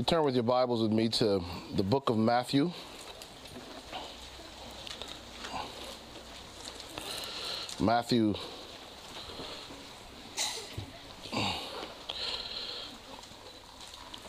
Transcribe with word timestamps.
You 0.00 0.04
turn 0.04 0.24
with 0.24 0.34
your 0.34 0.44
Bibles 0.44 0.80
with 0.80 0.92
me 0.92 1.10
to 1.10 1.44
the 1.74 1.82
book 1.82 2.08
of 2.08 2.16
Matthew. 2.16 2.72
Matthew 7.78 8.34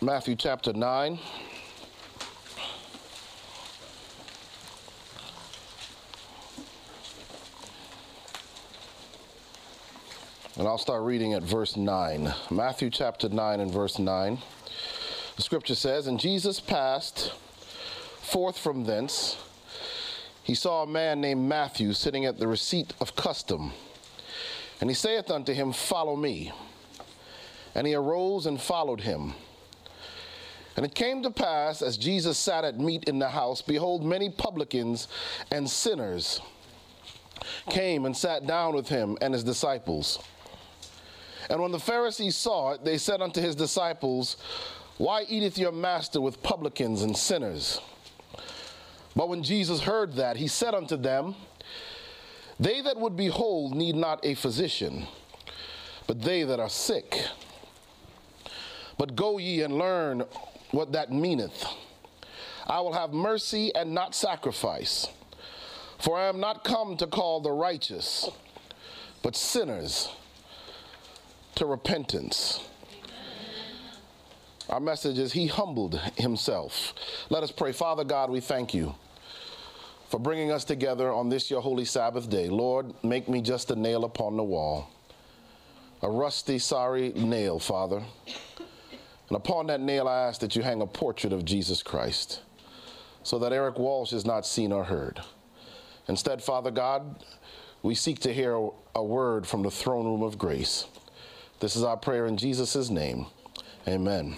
Matthew 0.02 0.36
chapter 0.36 0.74
9. 0.74 1.20
And 10.58 10.68
I'll 10.68 10.78
start 10.78 11.04
reading 11.04 11.34
at 11.34 11.44
verse 11.44 11.78
9. 11.78 12.34
Matthew 12.50 12.90
chapter 12.90 13.30
9 13.30 13.62
and 13.62 13.72
verse 13.72 14.00
9. 14.00 14.38
The 15.42 15.46
scripture 15.46 15.74
says, 15.74 16.06
And 16.06 16.20
Jesus 16.20 16.60
passed 16.60 17.34
forth 18.22 18.60
from 18.60 18.84
thence. 18.84 19.38
He 20.44 20.54
saw 20.54 20.84
a 20.84 20.88
man 20.88 21.20
named 21.20 21.50
Matthew 21.50 21.94
sitting 21.94 22.26
at 22.26 22.38
the 22.38 22.48
receipt 22.48 22.94
of 23.02 23.16
custom. 23.16 23.72
And 24.80 24.88
he 24.88 24.94
saith 24.94 25.32
unto 25.32 25.52
him, 25.52 25.74
Follow 25.74 26.16
me. 26.16 26.52
And 27.74 27.88
he 27.88 27.96
arose 27.96 28.46
and 28.46 28.62
followed 28.62 29.02
him. 29.02 29.34
And 30.78 30.86
it 30.86 30.94
came 30.94 31.24
to 31.24 31.32
pass, 31.32 31.82
as 31.82 31.98
Jesus 31.98 32.38
sat 32.38 32.64
at 32.64 32.78
meat 32.78 33.06
in 33.06 33.18
the 33.18 33.30
house, 33.30 33.64
behold, 33.64 34.06
many 34.06 34.30
publicans 34.30 35.08
and 35.50 35.68
sinners 35.68 36.40
came 37.68 38.06
and 38.06 38.16
sat 38.16 38.46
down 38.46 38.76
with 38.76 38.90
him 38.90 39.18
and 39.22 39.34
his 39.34 39.44
disciples. 39.44 40.20
And 41.50 41.60
when 41.60 41.72
the 41.72 41.80
Pharisees 41.80 42.38
saw 42.38 42.74
it, 42.74 42.86
they 42.86 43.00
said 43.00 43.24
unto 43.24 43.42
his 43.42 43.56
disciples, 43.56 44.38
Why 45.02 45.26
eateth 45.28 45.58
your 45.58 45.72
master 45.72 46.22
with 46.22 46.44
publicans 46.44 47.02
and 47.02 47.18
sinners? 47.18 47.82
But 49.16 49.30
when 49.30 49.42
Jesus 49.42 49.80
heard 49.80 50.14
that, 50.18 50.38
he 50.38 50.48
said 50.48 50.76
unto 50.76 50.96
them, 50.96 51.34
They 52.60 52.82
that 52.82 52.98
would 52.98 53.18
be 53.18 53.26
whole 53.26 53.72
need 53.72 53.96
not 53.96 54.24
a 54.24 54.36
physician, 54.36 55.08
but 56.06 56.22
they 56.22 56.44
that 56.44 56.60
are 56.60 56.70
sick. 56.70 57.20
But 59.00 59.16
go 59.16 59.40
ye 59.40 59.64
and 59.64 59.80
learn 59.80 60.24
what 60.70 60.92
that 60.92 61.12
meaneth. 61.12 61.66
I 62.68 62.80
will 62.82 62.94
have 62.94 63.12
mercy 63.12 63.74
and 63.74 63.96
not 63.96 64.14
sacrifice. 64.14 65.08
For 65.98 66.16
I 66.16 66.28
am 66.28 66.40
not 66.40 66.64
come 66.64 66.96
to 66.98 67.08
call 67.08 67.42
the 67.42 67.50
righteous, 67.52 68.30
but 69.24 69.36
sinners 69.36 70.10
to 71.56 71.66
repentance. 71.66 72.60
Our 74.72 74.80
message 74.80 75.20
is 75.20 75.34
He 75.34 75.48
humbled 75.48 76.00
Himself. 76.16 76.94
Let 77.30 77.44
us 77.44 77.52
pray. 77.52 77.74
Father 77.74 78.06
God, 78.06 78.30
we 78.30 78.40
thank 78.40 78.74
you 78.74 78.96
for 80.10 80.18
bringing 80.18 80.50
us 80.50 80.64
together 80.64 81.12
on 81.12 81.28
this 81.28 81.52
your 81.52 81.62
holy 81.62 81.84
Sabbath 81.84 82.30
day. 82.30 82.48
Lord, 82.48 82.94
make 83.04 83.28
me 83.28 83.42
just 83.42 83.70
a 83.70 83.76
nail 83.76 84.06
upon 84.06 84.38
the 84.38 84.44
wall, 84.44 84.90
a 86.02 86.10
rusty, 86.10 86.58
sorry 86.58 87.12
nail, 87.16 87.60
Father. 87.60 88.02
And 89.28 89.36
upon 89.36 89.68
that 89.68 89.82
nail, 89.82 90.08
I 90.08 90.28
ask 90.28 90.40
that 90.40 90.56
you 90.56 90.62
hang 90.62 90.82
a 90.82 90.88
portrait 90.88 91.34
of 91.34 91.44
Jesus 91.44 91.84
Christ 91.84 92.42
so 93.24 93.40
that 93.40 93.52
Eric 93.52 93.78
Walsh 93.78 94.14
is 94.14 94.26
not 94.26 94.46
seen 94.46 94.72
or 94.72 94.86
heard. 94.86 95.22
Instead, 96.08 96.42
Father 96.42 96.72
God, 96.72 97.26
we 97.84 97.94
seek 97.94 98.20
to 98.20 98.34
hear 98.34 98.70
a 98.96 99.04
word 99.04 99.46
from 99.46 99.64
the 99.64 99.72
throne 99.72 100.06
room 100.06 100.24
of 100.24 100.38
grace. 100.38 100.86
This 101.60 101.76
is 101.76 101.84
our 101.84 101.98
prayer 101.98 102.26
in 102.26 102.38
Jesus' 102.38 102.90
name. 102.90 103.26
Amen. 103.88 104.38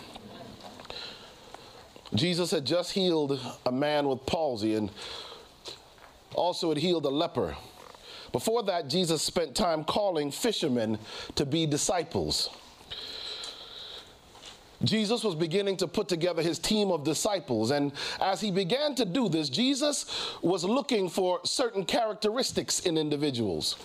Jesus 2.16 2.52
had 2.52 2.66
just 2.66 2.92
healed 2.92 3.40
a 3.66 3.72
man 3.72 4.08
with 4.08 4.26
palsy 4.26 4.76
and 4.76 4.92
also 6.36 6.70
had 6.70 6.78
healed 6.78 7.06
a 7.06 7.10
leper. 7.10 7.56
Before 8.32 8.64
that, 8.64 8.88
Jesus 8.88 9.22
spent 9.22 9.56
time 9.56 9.84
calling 9.84 10.32
fishermen 10.32 10.98
to 11.36 11.46
be 11.46 11.66
disciples. 11.66 12.50
Jesus 14.84 15.24
was 15.24 15.36
beginning 15.36 15.78
to 15.78 15.88
put 15.88 16.10
together 16.10 16.42
his 16.42 16.60
team 16.60 16.92
of 16.92 17.04
disciples. 17.04 17.72
And 17.72 17.94
as 18.20 18.42
he 18.42 18.52
began 18.52 18.96
to 18.96 19.06
do 19.06 19.30
this, 19.30 19.50
Jesus 19.50 20.06
was 20.42 20.66
looking 20.66 21.10
for 21.10 21.40
certain 21.46 21.86
characteristics 21.86 22.82
in 22.82 22.98
individuals. 22.98 23.78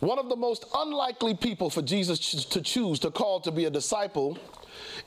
One 0.00 0.18
of 0.18 0.28
the 0.28 0.36
most 0.36 0.66
unlikely 0.74 1.34
people 1.34 1.70
for 1.70 1.82
Jesus 1.82 2.44
to 2.46 2.60
choose 2.60 2.98
to 3.00 3.10
call 3.10 3.40
to 3.40 3.50
be 3.50 3.64
a 3.64 3.70
disciple 3.70 4.38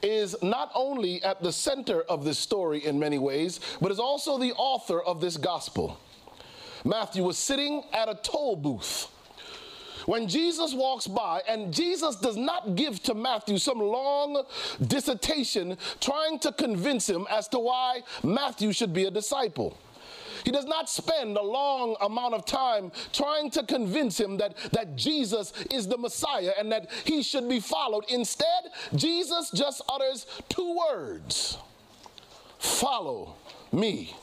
is 0.02 0.36
not 0.42 0.72
only 0.74 1.22
at 1.24 1.42
the 1.42 1.52
center 1.52 2.02
of 2.04 2.24
this 2.24 2.40
story 2.40 2.86
in 2.86 2.98
many 2.98 3.20
ways, 3.20 3.60
but 3.82 3.92
is 3.92 4.00
also 4.00 4.38
the 4.38 4.54
author 4.54 5.00
of 5.02 5.22
this 5.22 5.38
gospel. 5.38 6.00
Matthew 6.84 7.24
was 7.24 7.38
sitting 7.38 7.84
at 7.94 8.10
a 8.10 8.16
toll 8.16 8.56
booth 8.56 9.08
when 10.06 10.28
Jesus 10.28 10.74
walks 10.74 11.06
by, 11.06 11.42
and 11.48 11.72
Jesus 11.74 12.16
does 12.16 12.38
not 12.38 12.76
give 12.76 13.04
to 13.04 13.14
Matthew 13.14 13.60
some 13.60 13.80
long 13.80 14.44
dissertation 14.88 15.78
trying 16.00 16.40
to 16.40 16.52
convince 16.52 17.08
him 17.08 17.28
as 17.30 17.48
to 17.50 17.60
why 17.60 18.02
Matthew 18.24 18.72
should 18.72 18.94
be 18.94 19.06
a 19.06 19.12
disciple. 19.12 19.78
He 20.44 20.52
does 20.52 20.66
not 20.66 20.90
spend 20.90 21.38
a 21.38 21.42
long 21.42 21.96
amount 22.02 22.34
of 22.34 22.46
time 22.46 22.92
trying 23.14 23.50
to 23.52 23.64
convince 23.64 24.20
him 24.20 24.38
that, 24.38 24.56
that 24.72 24.96
Jesus 24.96 25.54
is 25.72 25.88
the 25.88 25.98
Messiah 25.98 26.54
and 26.58 26.72
that 26.72 26.92
he 27.06 27.24
should 27.24 27.48
be 27.48 27.60
followed. 27.60 28.06
Instead, 28.10 28.72
Jesus 28.96 29.52
just 29.52 29.82
utters 29.90 30.26
two 30.50 30.76
words 30.76 31.58
Follow 32.60 33.36
me. 33.72 34.14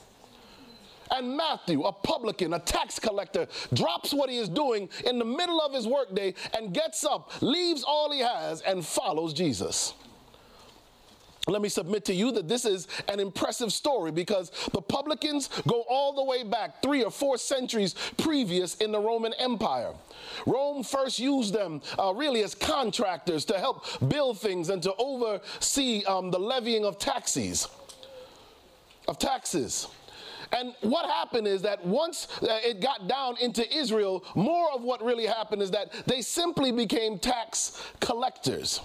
And 1.10 1.37
Matthew, 1.37 1.82
a 1.82 1.93
publican, 1.93 2.53
a 2.53 2.59
tax 2.59 2.99
collector, 2.99 3.47
drops 3.72 4.12
what 4.12 4.28
he 4.28 4.38
is 4.38 4.49
doing 4.49 4.88
in 5.06 5.19
the 5.19 5.25
middle 5.25 5.60
of 5.60 5.72
his 5.72 5.87
workday 5.87 6.34
and 6.56 6.75
gets 6.75 7.05
up, 7.05 7.31
leaves 7.41 7.82
all 7.82 8.12
he 8.12 8.21
has, 8.21 8.60
and 8.62 8.84
follows 8.84 9.32
Jesus. 9.32 9.94
Let 11.48 11.62
me 11.62 11.68
submit 11.68 12.04
to 12.06 12.14
you 12.14 12.32
that 12.32 12.48
this 12.48 12.64
is 12.64 12.88
an 13.08 13.20
impressive 13.20 13.72
story 13.72 14.10
because 14.10 14.50
the 14.72 14.82
publicans 14.82 15.48
go 15.68 15.84
all 15.88 16.12
the 16.12 16.24
way 16.24 16.42
back 16.42 16.82
three 16.82 17.04
or 17.04 17.10
four 17.10 17.38
centuries 17.38 17.94
previous 18.16 18.74
in 18.76 18.90
the 18.90 18.98
Roman 18.98 19.32
Empire. 19.34 19.92
Rome 20.44 20.82
first 20.82 21.20
used 21.20 21.54
them 21.54 21.82
uh, 22.00 22.12
really 22.14 22.42
as 22.42 22.54
contractors 22.54 23.44
to 23.44 23.58
help 23.58 23.84
build 24.08 24.40
things 24.40 24.70
and 24.70 24.82
to 24.82 24.92
oversee 24.98 26.04
um, 26.04 26.32
the 26.32 26.38
levying 26.38 26.84
of 26.84 26.98
taxes. 26.98 27.68
Of 29.06 29.20
taxes. 29.20 29.86
And 30.52 30.74
what 30.80 31.06
happened 31.06 31.46
is 31.46 31.62
that 31.62 31.84
once 31.84 32.26
uh, 32.42 32.58
it 32.64 32.80
got 32.80 33.06
down 33.06 33.36
into 33.40 33.72
Israel, 33.76 34.24
more 34.34 34.72
of 34.72 34.82
what 34.82 35.02
really 35.02 35.26
happened 35.26 35.62
is 35.62 35.70
that 35.72 35.92
they 36.06 36.22
simply 36.22 36.72
became 36.72 37.20
tax 37.20 37.80
collectors 38.00 38.80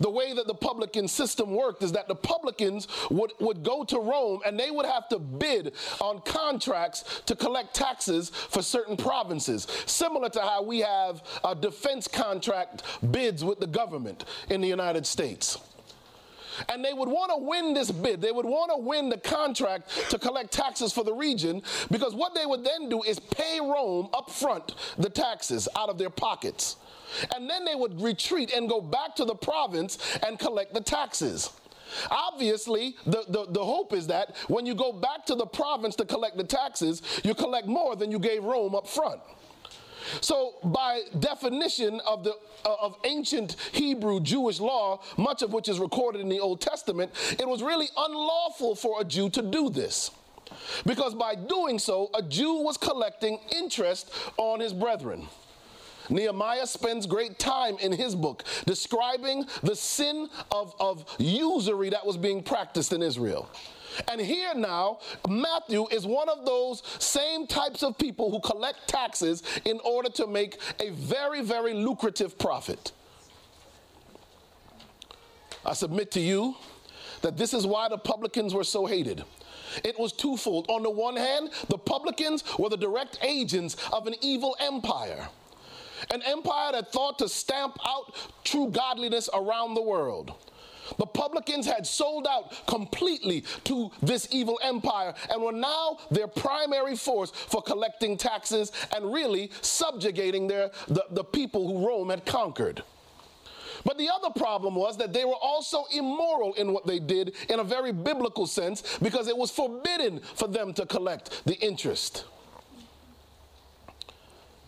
the 0.00 0.10
way 0.10 0.32
that 0.34 0.46
the 0.46 0.54
publican 0.54 1.08
system 1.08 1.54
worked 1.54 1.82
is 1.82 1.92
that 1.92 2.08
the 2.08 2.14
publicans 2.14 2.88
would, 3.10 3.32
would 3.40 3.62
go 3.62 3.84
to 3.84 3.98
Rome 3.98 4.40
and 4.46 4.58
they 4.58 4.70
would 4.70 4.86
have 4.86 5.08
to 5.08 5.18
bid 5.18 5.72
on 6.00 6.20
contracts 6.22 7.22
to 7.26 7.36
collect 7.36 7.74
taxes 7.74 8.30
for 8.30 8.62
certain 8.62 8.96
provinces, 8.96 9.66
similar 9.86 10.28
to 10.30 10.40
how 10.40 10.62
we 10.62 10.80
have 10.80 11.22
a 11.44 11.54
defense 11.54 12.08
contract 12.08 12.82
bids 13.10 13.44
with 13.44 13.60
the 13.60 13.66
government 13.66 14.24
in 14.50 14.60
the 14.60 14.68
United 14.68 15.06
States. 15.06 15.58
And 16.68 16.84
they 16.84 16.92
would 16.92 17.08
want 17.08 17.30
to 17.30 17.38
win 17.38 17.74
this 17.74 17.90
bid. 17.90 18.20
They 18.20 18.32
would 18.32 18.46
want 18.46 18.70
to 18.70 18.78
win 18.78 19.08
the 19.08 19.18
contract 19.18 19.90
to 20.10 20.18
collect 20.18 20.52
taxes 20.52 20.92
for 20.92 21.04
the 21.04 21.12
region 21.12 21.62
because 21.90 22.14
what 22.14 22.34
they 22.34 22.46
would 22.46 22.64
then 22.64 22.88
do 22.88 23.02
is 23.02 23.18
pay 23.18 23.60
Rome 23.60 24.08
up 24.14 24.30
front 24.30 24.74
the 24.98 25.10
taxes 25.10 25.68
out 25.76 25.88
of 25.88 25.98
their 25.98 26.10
pockets. 26.10 26.76
And 27.34 27.48
then 27.48 27.64
they 27.64 27.74
would 27.74 28.00
retreat 28.00 28.52
and 28.52 28.68
go 28.68 28.80
back 28.80 29.14
to 29.16 29.24
the 29.24 29.34
province 29.34 29.98
and 30.26 30.38
collect 30.38 30.74
the 30.74 30.80
taxes. 30.80 31.50
Obviously, 32.10 32.96
the, 33.06 33.24
the, 33.28 33.46
the, 33.50 33.64
hope 33.64 33.92
is 33.92 34.06
that 34.08 34.36
when 34.48 34.66
you 34.66 34.74
go 34.74 34.92
back 34.92 35.24
to 35.26 35.34
the 35.34 35.46
province 35.46 35.94
to 35.96 36.04
collect 36.04 36.36
the 36.36 36.44
taxes, 36.44 37.02
you 37.22 37.34
collect 37.34 37.66
more 37.68 37.94
than 37.94 38.10
you 38.10 38.18
gave 38.18 38.42
Rome 38.42 38.74
up 38.74 38.88
front. 38.88 39.20
So, 40.20 40.54
by 40.64 41.02
definition 41.18 42.00
of 42.06 42.24
the 42.24 42.34
uh, 42.64 42.76
of 42.80 42.96
ancient 43.04 43.56
Hebrew 43.72 44.20
Jewish 44.20 44.60
law, 44.60 45.00
much 45.16 45.42
of 45.42 45.52
which 45.52 45.68
is 45.68 45.78
recorded 45.78 46.20
in 46.20 46.28
the 46.28 46.40
Old 46.40 46.60
Testament, 46.60 47.12
it 47.38 47.48
was 47.48 47.62
really 47.62 47.88
unlawful 47.96 48.74
for 48.74 49.00
a 49.00 49.04
Jew 49.04 49.28
to 49.30 49.42
do 49.42 49.70
this. 49.70 50.10
Because 50.86 51.14
by 51.14 51.34
doing 51.34 51.78
so, 51.78 52.10
a 52.14 52.22
Jew 52.22 52.54
was 52.62 52.76
collecting 52.76 53.40
interest 53.54 54.10
on 54.36 54.60
his 54.60 54.72
brethren. 54.72 55.26
Nehemiah 56.10 56.66
spends 56.66 57.06
great 57.06 57.38
time 57.38 57.76
in 57.80 57.92
his 57.92 58.14
book 58.14 58.44
describing 58.66 59.46
the 59.62 59.76
sin 59.76 60.28
of, 60.50 60.74
of 60.78 61.04
usury 61.18 61.90
that 61.90 62.04
was 62.04 62.16
being 62.16 62.42
practiced 62.42 62.92
in 62.92 63.02
Israel. 63.02 63.48
And 64.08 64.20
here 64.20 64.54
now, 64.54 64.98
Matthew 65.28 65.86
is 65.90 66.06
one 66.06 66.28
of 66.28 66.44
those 66.44 66.82
same 66.98 67.46
types 67.46 67.82
of 67.82 67.96
people 67.96 68.30
who 68.30 68.40
collect 68.40 68.88
taxes 68.88 69.42
in 69.64 69.80
order 69.84 70.10
to 70.10 70.26
make 70.26 70.58
a 70.80 70.90
very, 70.90 71.42
very 71.42 71.74
lucrative 71.74 72.38
profit. 72.38 72.92
I 75.64 75.72
submit 75.72 76.10
to 76.12 76.20
you 76.20 76.56
that 77.22 77.36
this 77.36 77.54
is 77.54 77.66
why 77.66 77.88
the 77.88 77.96
publicans 77.96 78.52
were 78.52 78.64
so 78.64 78.84
hated. 78.84 79.24
It 79.82 79.98
was 79.98 80.12
twofold. 80.12 80.66
On 80.68 80.82
the 80.82 80.90
one 80.90 81.16
hand, 81.16 81.50
the 81.68 81.78
publicans 81.78 82.44
were 82.58 82.68
the 82.68 82.76
direct 82.76 83.18
agents 83.22 83.76
of 83.92 84.06
an 84.06 84.14
evil 84.20 84.56
empire, 84.60 85.28
an 86.12 86.22
empire 86.22 86.72
that 86.72 86.92
thought 86.92 87.18
to 87.18 87.28
stamp 87.28 87.76
out 87.86 88.14
true 88.44 88.68
godliness 88.68 89.28
around 89.32 89.74
the 89.74 89.82
world. 89.82 90.34
The 90.98 91.06
publicans 91.06 91.66
had 91.66 91.86
sold 91.86 92.26
out 92.26 92.54
completely 92.66 93.44
to 93.64 93.90
this 94.02 94.28
evil 94.30 94.58
empire 94.62 95.14
and 95.30 95.42
were 95.42 95.52
now 95.52 95.98
their 96.10 96.28
primary 96.28 96.96
force 96.96 97.30
for 97.30 97.62
collecting 97.62 98.16
taxes 98.16 98.70
and 98.94 99.12
really 99.12 99.50
subjugating 99.62 100.46
their, 100.46 100.70
the, 100.88 101.06
the 101.10 101.24
people 101.24 101.66
who 101.66 101.86
Rome 101.86 102.10
had 102.10 102.26
conquered. 102.26 102.82
But 103.84 103.98
the 103.98 104.08
other 104.08 104.30
problem 104.30 104.74
was 104.74 104.96
that 104.98 105.12
they 105.12 105.24
were 105.24 105.34
also 105.34 105.84
immoral 105.92 106.54
in 106.54 106.72
what 106.72 106.86
they 106.86 106.98
did 106.98 107.34
in 107.48 107.60
a 107.60 107.64
very 107.64 107.92
biblical 107.92 108.46
sense 108.46 108.98
because 109.02 109.28
it 109.28 109.36
was 109.36 109.50
forbidden 109.50 110.20
for 110.20 110.48
them 110.48 110.72
to 110.74 110.86
collect 110.86 111.42
the 111.44 111.56
interest. 111.56 112.24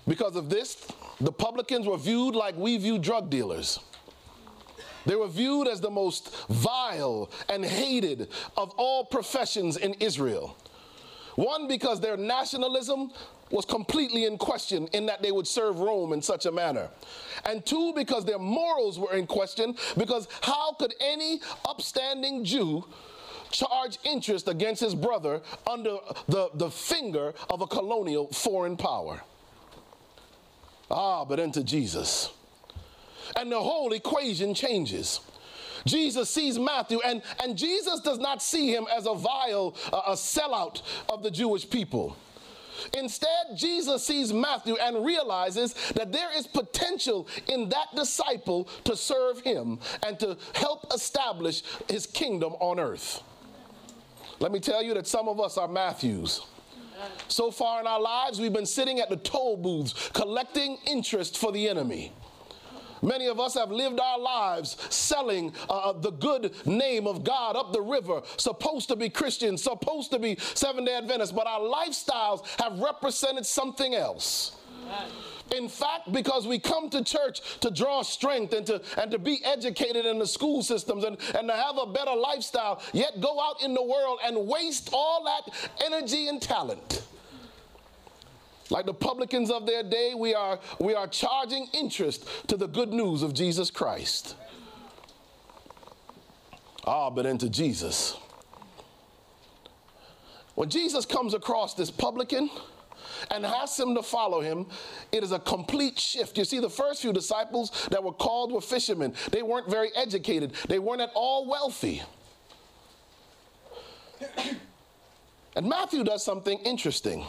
Because 0.06 0.36
of 0.36 0.50
this, 0.50 0.86
the 1.20 1.32
publicans 1.32 1.86
were 1.86 1.96
viewed 1.96 2.34
like 2.34 2.56
we 2.56 2.76
view 2.76 2.98
drug 2.98 3.30
dealers. 3.30 3.80
They 5.06 5.14
were 5.14 5.28
viewed 5.28 5.68
as 5.68 5.80
the 5.80 5.90
most 5.90 6.34
vile 6.48 7.30
and 7.48 7.64
hated 7.64 8.28
of 8.56 8.70
all 8.76 9.04
professions 9.04 9.76
in 9.76 9.94
Israel. 9.94 10.56
One, 11.36 11.68
because 11.68 12.00
their 12.00 12.16
nationalism 12.16 13.12
was 13.50 13.64
completely 13.64 14.24
in 14.24 14.36
question 14.38 14.88
in 14.88 15.06
that 15.06 15.22
they 15.22 15.30
would 15.30 15.46
serve 15.46 15.78
Rome 15.78 16.12
in 16.12 16.20
such 16.20 16.46
a 16.46 16.52
manner. 16.52 16.88
And 17.44 17.64
two, 17.64 17.92
because 17.94 18.24
their 18.24 18.38
morals 18.38 18.98
were 18.98 19.14
in 19.14 19.26
question, 19.26 19.76
because 19.96 20.26
how 20.42 20.72
could 20.72 20.94
any 21.00 21.40
upstanding 21.64 22.44
Jew 22.44 22.84
charge 23.50 23.98
interest 24.02 24.48
against 24.48 24.80
his 24.80 24.94
brother 24.94 25.42
under 25.70 25.98
the, 26.26 26.50
the 26.54 26.70
finger 26.70 27.34
of 27.48 27.60
a 27.60 27.66
colonial 27.66 28.26
foreign 28.32 28.76
power? 28.76 29.22
Ah, 30.90 31.24
but 31.24 31.40
enter 31.40 31.62
Jesus. 31.62 32.30
And 33.36 33.50
the 33.50 33.60
whole 33.60 33.92
equation 33.92 34.54
changes. 34.54 35.20
Jesus 35.84 36.28
sees 36.30 36.58
Matthew, 36.58 37.00
and, 37.04 37.22
and 37.42 37.56
Jesus 37.56 38.00
does 38.00 38.18
not 38.18 38.42
see 38.42 38.74
him 38.74 38.86
as 38.94 39.06
a 39.06 39.14
vile, 39.14 39.76
uh, 39.92 40.02
a 40.08 40.12
sellout 40.12 40.82
of 41.08 41.22
the 41.22 41.30
Jewish 41.30 41.68
people. 41.68 42.16
Instead, 42.96 43.56
Jesus 43.56 44.04
sees 44.04 44.32
Matthew 44.32 44.76
and 44.76 45.04
realizes 45.04 45.74
that 45.94 46.12
there 46.12 46.36
is 46.36 46.46
potential 46.46 47.26
in 47.48 47.68
that 47.70 47.94
disciple 47.94 48.68
to 48.84 48.96
serve 48.96 49.40
him 49.40 49.78
and 50.06 50.18
to 50.20 50.36
help 50.54 50.92
establish 50.92 51.62
his 51.88 52.06
kingdom 52.06 52.54
on 52.60 52.78
earth. 52.78 53.22
Let 54.40 54.52
me 54.52 54.60
tell 54.60 54.82
you 54.82 54.92
that 54.94 55.06
some 55.06 55.28
of 55.28 55.40
us 55.40 55.56
are 55.56 55.68
Matthews. 55.68 56.42
So 57.28 57.50
far 57.50 57.80
in 57.80 57.86
our 57.86 58.00
lives, 58.00 58.40
we've 58.40 58.52
been 58.52 58.66
sitting 58.66 59.00
at 59.00 59.10
the 59.10 59.16
toll 59.16 59.56
booths 59.56 60.10
collecting 60.12 60.78
interest 60.86 61.38
for 61.38 61.52
the 61.52 61.68
enemy. 61.68 62.12
Many 63.02 63.26
of 63.26 63.38
us 63.38 63.54
have 63.54 63.70
lived 63.70 64.00
our 64.00 64.18
lives 64.18 64.76
selling 64.90 65.52
uh, 65.68 65.92
the 65.92 66.12
good 66.12 66.54
name 66.66 67.06
of 67.06 67.24
God 67.24 67.54
up 67.54 67.72
the 67.72 67.80
river, 67.80 68.22
supposed 68.36 68.88
to 68.88 68.96
be 68.96 69.10
Christians, 69.10 69.62
supposed 69.62 70.10
to 70.12 70.18
be 70.18 70.36
Seven 70.54 70.84
day 70.84 70.96
Adventists, 70.96 71.32
but 71.32 71.46
our 71.46 71.60
lifestyles 71.60 72.46
have 72.60 72.78
represented 72.78 73.44
something 73.44 73.94
else. 73.94 74.56
In 75.54 75.68
fact, 75.68 76.12
because 76.12 76.46
we 76.46 76.58
come 76.58 76.90
to 76.90 77.04
church 77.04 77.40
to 77.60 77.70
draw 77.70 78.02
strength 78.02 78.52
and 78.52 78.66
to, 78.66 78.80
and 78.98 79.10
to 79.12 79.18
be 79.18 79.40
educated 79.44 80.04
in 80.04 80.18
the 80.18 80.26
school 80.26 80.62
systems 80.62 81.04
and, 81.04 81.16
and 81.36 81.48
to 81.48 81.54
have 81.54 81.78
a 81.78 81.86
better 81.86 82.14
lifestyle, 82.14 82.82
yet 82.92 83.20
go 83.20 83.40
out 83.40 83.62
in 83.62 83.72
the 83.72 83.82
world 83.82 84.18
and 84.24 84.46
waste 84.46 84.90
all 84.92 85.24
that 85.24 85.70
energy 85.84 86.28
and 86.28 86.42
talent 86.42 87.02
like 88.70 88.86
the 88.86 88.94
publicans 88.94 89.50
of 89.50 89.66
their 89.66 89.82
day, 89.82 90.14
we 90.14 90.34
are, 90.34 90.58
we 90.78 90.94
are 90.94 91.06
charging 91.06 91.68
interest 91.72 92.26
to 92.48 92.56
the 92.56 92.66
good 92.66 92.92
news 92.92 93.22
of 93.22 93.34
Jesus 93.34 93.70
Christ. 93.70 94.34
Ah, 96.84 97.10
but 97.10 97.26
into 97.26 97.48
Jesus. 97.48 98.16
When 100.54 100.70
Jesus 100.70 101.04
comes 101.04 101.34
across 101.34 101.74
this 101.74 101.90
publican 101.90 102.48
and 103.30 103.44
asks 103.44 103.78
him 103.78 103.94
to 103.94 104.02
follow 104.02 104.40
him, 104.40 104.66
it 105.12 105.22
is 105.22 105.32
a 105.32 105.38
complete 105.38 105.98
shift. 105.98 106.36
You 106.38 106.44
see, 106.44 106.60
the 106.60 106.70
first 106.70 107.02
few 107.02 107.12
disciples 107.12 107.88
that 107.90 108.02
were 108.02 108.12
called 108.12 108.52
were 108.52 108.60
fishermen. 108.60 109.14
They 109.30 109.42
weren't 109.42 109.70
very 109.70 109.90
educated, 109.94 110.52
they 110.68 110.78
weren't 110.78 111.00
at 111.00 111.10
all 111.14 111.48
wealthy. 111.48 112.02
And 115.54 115.68
Matthew 115.68 116.04
does 116.04 116.24
something 116.24 116.58
interesting. 116.58 117.24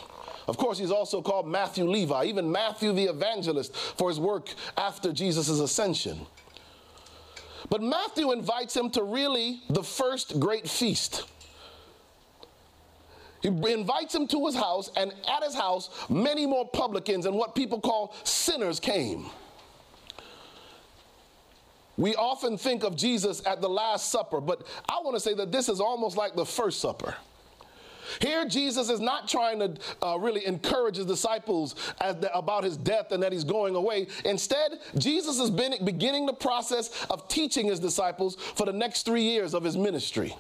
Of 0.48 0.58
course, 0.58 0.78
he's 0.78 0.92
also 0.92 1.22
called 1.22 1.48
Matthew 1.48 1.86
Levi, 1.86 2.26
even 2.26 2.52
Matthew 2.52 2.94
the 2.94 3.06
evangelist 3.06 3.76
for 3.76 4.10
his 4.10 4.20
work 4.20 4.50
after 4.78 5.12
Jesus' 5.12 5.50
ascension. 5.50 6.26
But 7.70 7.82
Matthew 7.82 8.32
invites 8.32 8.76
him 8.76 8.90
to 8.92 9.04
really 9.04 9.62
the 9.70 9.84
first 9.84 10.40
great 10.40 10.70
feast. 10.70 11.26
He 13.42 13.50
invites 13.50 14.16
him 14.16 14.28
to 14.28 14.46
his 14.46 14.56
house, 14.56 14.90
and 14.96 15.14
at 15.28 15.44
his 15.44 15.56
house, 15.56 15.90
many 16.10 16.46
more 16.46 16.68
publicans 16.68 17.26
and 17.26 17.36
what 17.36 17.56
people 17.56 17.80
call 17.80 18.16
sinners 18.24 18.80
came. 18.80 19.30
We 21.98 22.16
often 22.16 22.58
think 22.58 22.84
of 22.84 22.96
Jesus 22.96 23.42
at 23.46 23.60
the 23.62 23.70
Last 23.70 24.12
Supper, 24.12 24.40
but 24.40 24.68
I 24.88 25.00
want 25.04 25.16
to 25.16 25.20
say 25.20 25.34
that 25.34 25.52
this 25.52 25.68
is 25.68 25.80
almost 25.80 26.16
like 26.16 26.36
the 26.36 26.46
First 26.46 26.80
Supper. 26.80 27.16
Here, 28.22 28.46
Jesus 28.46 28.90
is 28.90 29.00
not 29.00 29.28
trying 29.28 29.60
to 29.60 29.78
uh, 30.02 30.18
really 30.18 30.46
encourage 30.46 30.96
his 30.96 31.06
disciples 31.06 31.76
the, 32.00 32.30
about 32.34 32.64
his 32.64 32.78
death 32.78 33.12
and 33.12 33.22
that 33.22 33.34
he's 33.34 33.44
going 33.44 33.76
away. 33.76 34.08
Instead, 34.26 34.80
Jesus 34.98 35.38
been 35.50 35.74
beginning 35.84 36.26
the 36.26 36.34
process 36.34 37.06
of 37.10 37.28
teaching 37.28 37.68
his 37.68 37.80
disciples 37.80 38.36
for 38.36 38.66
the 38.66 38.74
next 38.74 39.04
three 39.04 39.24
years 39.24 39.54
of 39.54 39.64
his 39.64 39.76
ministry. 39.76 40.36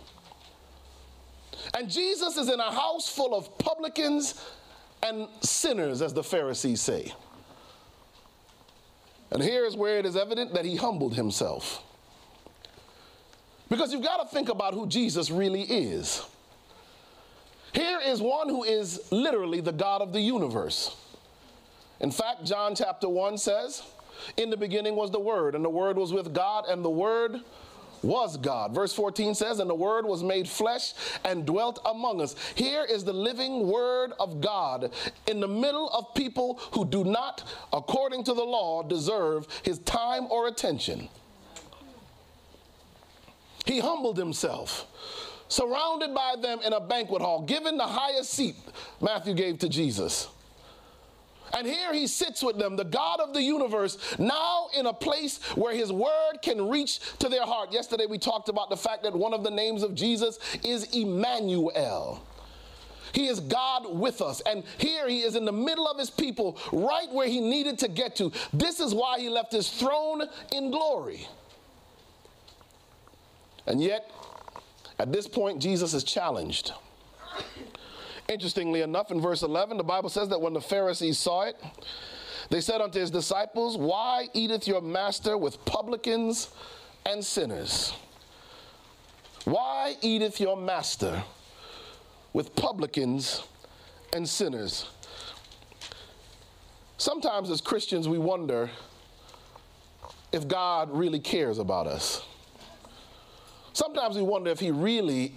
And 1.73 1.89
Jesus 1.89 2.37
is 2.37 2.49
in 2.49 2.59
a 2.59 2.71
house 2.71 3.09
full 3.09 3.35
of 3.35 3.57
publicans 3.57 4.41
and 5.03 5.27
sinners, 5.41 6.01
as 6.01 6.13
the 6.13 6.23
Pharisees 6.23 6.81
say. 6.81 7.13
And 9.31 9.43
here 9.43 9.65
is 9.65 9.75
where 9.75 9.97
it 9.97 10.05
is 10.05 10.15
evident 10.15 10.53
that 10.53 10.65
he 10.65 10.75
humbled 10.75 11.15
himself. 11.15 11.83
Because 13.69 13.91
you've 13.91 14.03
got 14.03 14.17
to 14.21 14.27
think 14.33 14.49
about 14.49 14.73
who 14.73 14.87
Jesus 14.87 15.29
really 15.29 15.63
is. 15.63 16.25
Here 17.73 17.99
is 18.03 18.21
one 18.21 18.47
who 18.47 18.63
is 18.63 19.11
literally 19.11 19.59
the 19.59 19.73
God 19.73 20.01
of 20.01 20.13
the 20.13 20.21
universe. 20.21 20.95
In 21.99 22.11
fact, 22.11 22.45
John 22.45 22.75
chapter 22.75 23.09
1 23.09 23.37
says, 23.37 23.83
In 24.37 24.49
the 24.49 24.57
beginning 24.57 24.95
was 24.95 25.11
the 25.11 25.19
Word, 25.19 25.53
and 25.53 25.65
the 25.65 25.69
Word 25.69 25.97
was 25.97 26.13
with 26.13 26.33
God, 26.33 26.65
and 26.67 26.83
the 26.83 26.89
Word 26.89 27.41
was 28.01 28.37
God. 28.37 28.73
Verse 28.73 28.93
14 28.93 29.35
says, 29.35 29.59
And 29.59 29.69
the 29.69 29.75
Word 29.75 30.05
was 30.05 30.23
made 30.23 30.47
flesh 30.47 30.93
and 31.23 31.45
dwelt 31.45 31.79
among 31.85 32.21
us. 32.21 32.35
Here 32.55 32.83
is 32.83 33.03
the 33.03 33.13
living 33.13 33.67
Word 33.67 34.13
of 34.19 34.41
God 34.41 34.91
in 35.27 35.39
the 35.39 35.47
middle 35.47 35.89
of 35.89 36.13
people 36.13 36.59
who 36.73 36.85
do 36.85 37.03
not, 37.03 37.43
according 37.73 38.23
to 38.25 38.33
the 38.33 38.43
law, 38.43 38.83
deserve 38.83 39.47
his 39.63 39.79
time 39.79 40.27
or 40.29 40.47
attention. 40.47 41.09
He 43.65 43.79
humbled 43.79 44.17
himself 44.17 44.87
surrounded 45.49 46.13
by 46.13 46.35
them 46.41 46.59
in 46.65 46.73
a 46.73 46.79
banquet 46.79 47.21
hall, 47.21 47.41
given 47.41 47.77
the 47.77 47.87
highest 47.87 48.31
seat 48.31 48.55
Matthew 49.01 49.33
gave 49.33 49.59
to 49.59 49.69
Jesus. 49.69 50.27
And 51.53 51.65
here 51.65 51.93
he 51.93 52.07
sits 52.07 52.43
with 52.43 52.57
them, 52.57 52.75
the 52.75 52.83
God 52.83 53.19
of 53.19 53.33
the 53.33 53.41
universe, 53.41 53.97
now 54.19 54.67
in 54.77 54.85
a 54.85 54.93
place 54.93 55.39
where 55.55 55.73
his 55.73 55.91
word 55.91 56.39
can 56.41 56.69
reach 56.69 56.99
to 57.19 57.29
their 57.29 57.45
heart. 57.45 57.71
Yesterday 57.71 58.05
we 58.05 58.17
talked 58.17 58.49
about 58.49 58.69
the 58.69 58.77
fact 58.77 59.03
that 59.03 59.13
one 59.13 59.33
of 59.33 59.43
the 59.43 59.51
names 59.51 59.83
of 59.83 59.95
Jesus 59.95 60.39
is 60.63 60.95
Emmanuel. 60.95 62.25
He 63.13 63.27
is 63.27 63.39
God 63.39 63.97
with 63.97 64.21
us. 64.21 64.41
And 64.41 64.63
here 64.77 65.07
he 65.07 65.21
is 65.21 65.35
in 65.35 65.45
the 65.45 65.51
middle 65.51 65.87
of 65.87 65.97
his 65.97 66.09
people, 66.09 66.57
right 66.71 67.11
where 67.11 67.27
he 67.27 67.39
needed 67.39 67.79
to 67.79 67.87
get 67.87 68.15
to. 68.17 68.31
This 68.53 68.79
is 68.79 68.93
why 68.93 69.19
he 69.19 69.29
left 69.29 69.51
his 69.51 69.69
throne 69.69 70.23
in 70.51 70.71
glory. 70.71 71.27
And 73.65 73.81
yet, 73.81 74.11
at 74.99 75.11
this 75.11 75.27
point, 75.27 75.61
Jesus 75.61 75.93
is 75.93 76.03
challenged. 76.03 76.73
Interestingly 78.29 78.81
enough, 78.81 79.11
in 79.11 79.21
verse 79.21 79.41
11, 79.41 79.77
the 79.77 79.83
Bible 79.83 80.09
says 80.09 80.29
that 80.29 80.41
when 80.41 80.53
the 80.53 80.61
Pharisees 80.61 81.17
saw 81.17 81.43
it, 81.43 81.55
they 82.49 82.61
said 82.61 82.81
unto 82.81 82.99
his 82.99 83.11
disciples, 83.11 83.77
Why 83.77 84.27
eateth 84.33 84.67
your 84.67 84.81
master 84.81 85.37
with 85.37 85.63
publicans 85.65 86.49
and 87.05 87.23
sinners? 87.23 87.93
Why 89.45 89.95
eateth 90.01 90.41
your 90.41 90.57
master 90.57 91.23
with 92.33 92.53
publicans 92.55 93.43
and 94.13 94.27
sinners? 94.27 94.87
Sometimes 96.97 97.49
as 97.49 97.61
Christians, 97.61 98.09
we 98.09 98.17
wonder 98.17 98.69
if 100.33 100.47
God 100.47 100.89
really 100.91 101.19
cares 101.19 101.59
about 101.59 101.87
us. 101.87 102.25
Sometimes 103.71 104.15
we 104.15 104.23
wonder 104.23 104.49
if 104.49 104.59
he 104.59 104.71
really 104.71 105.33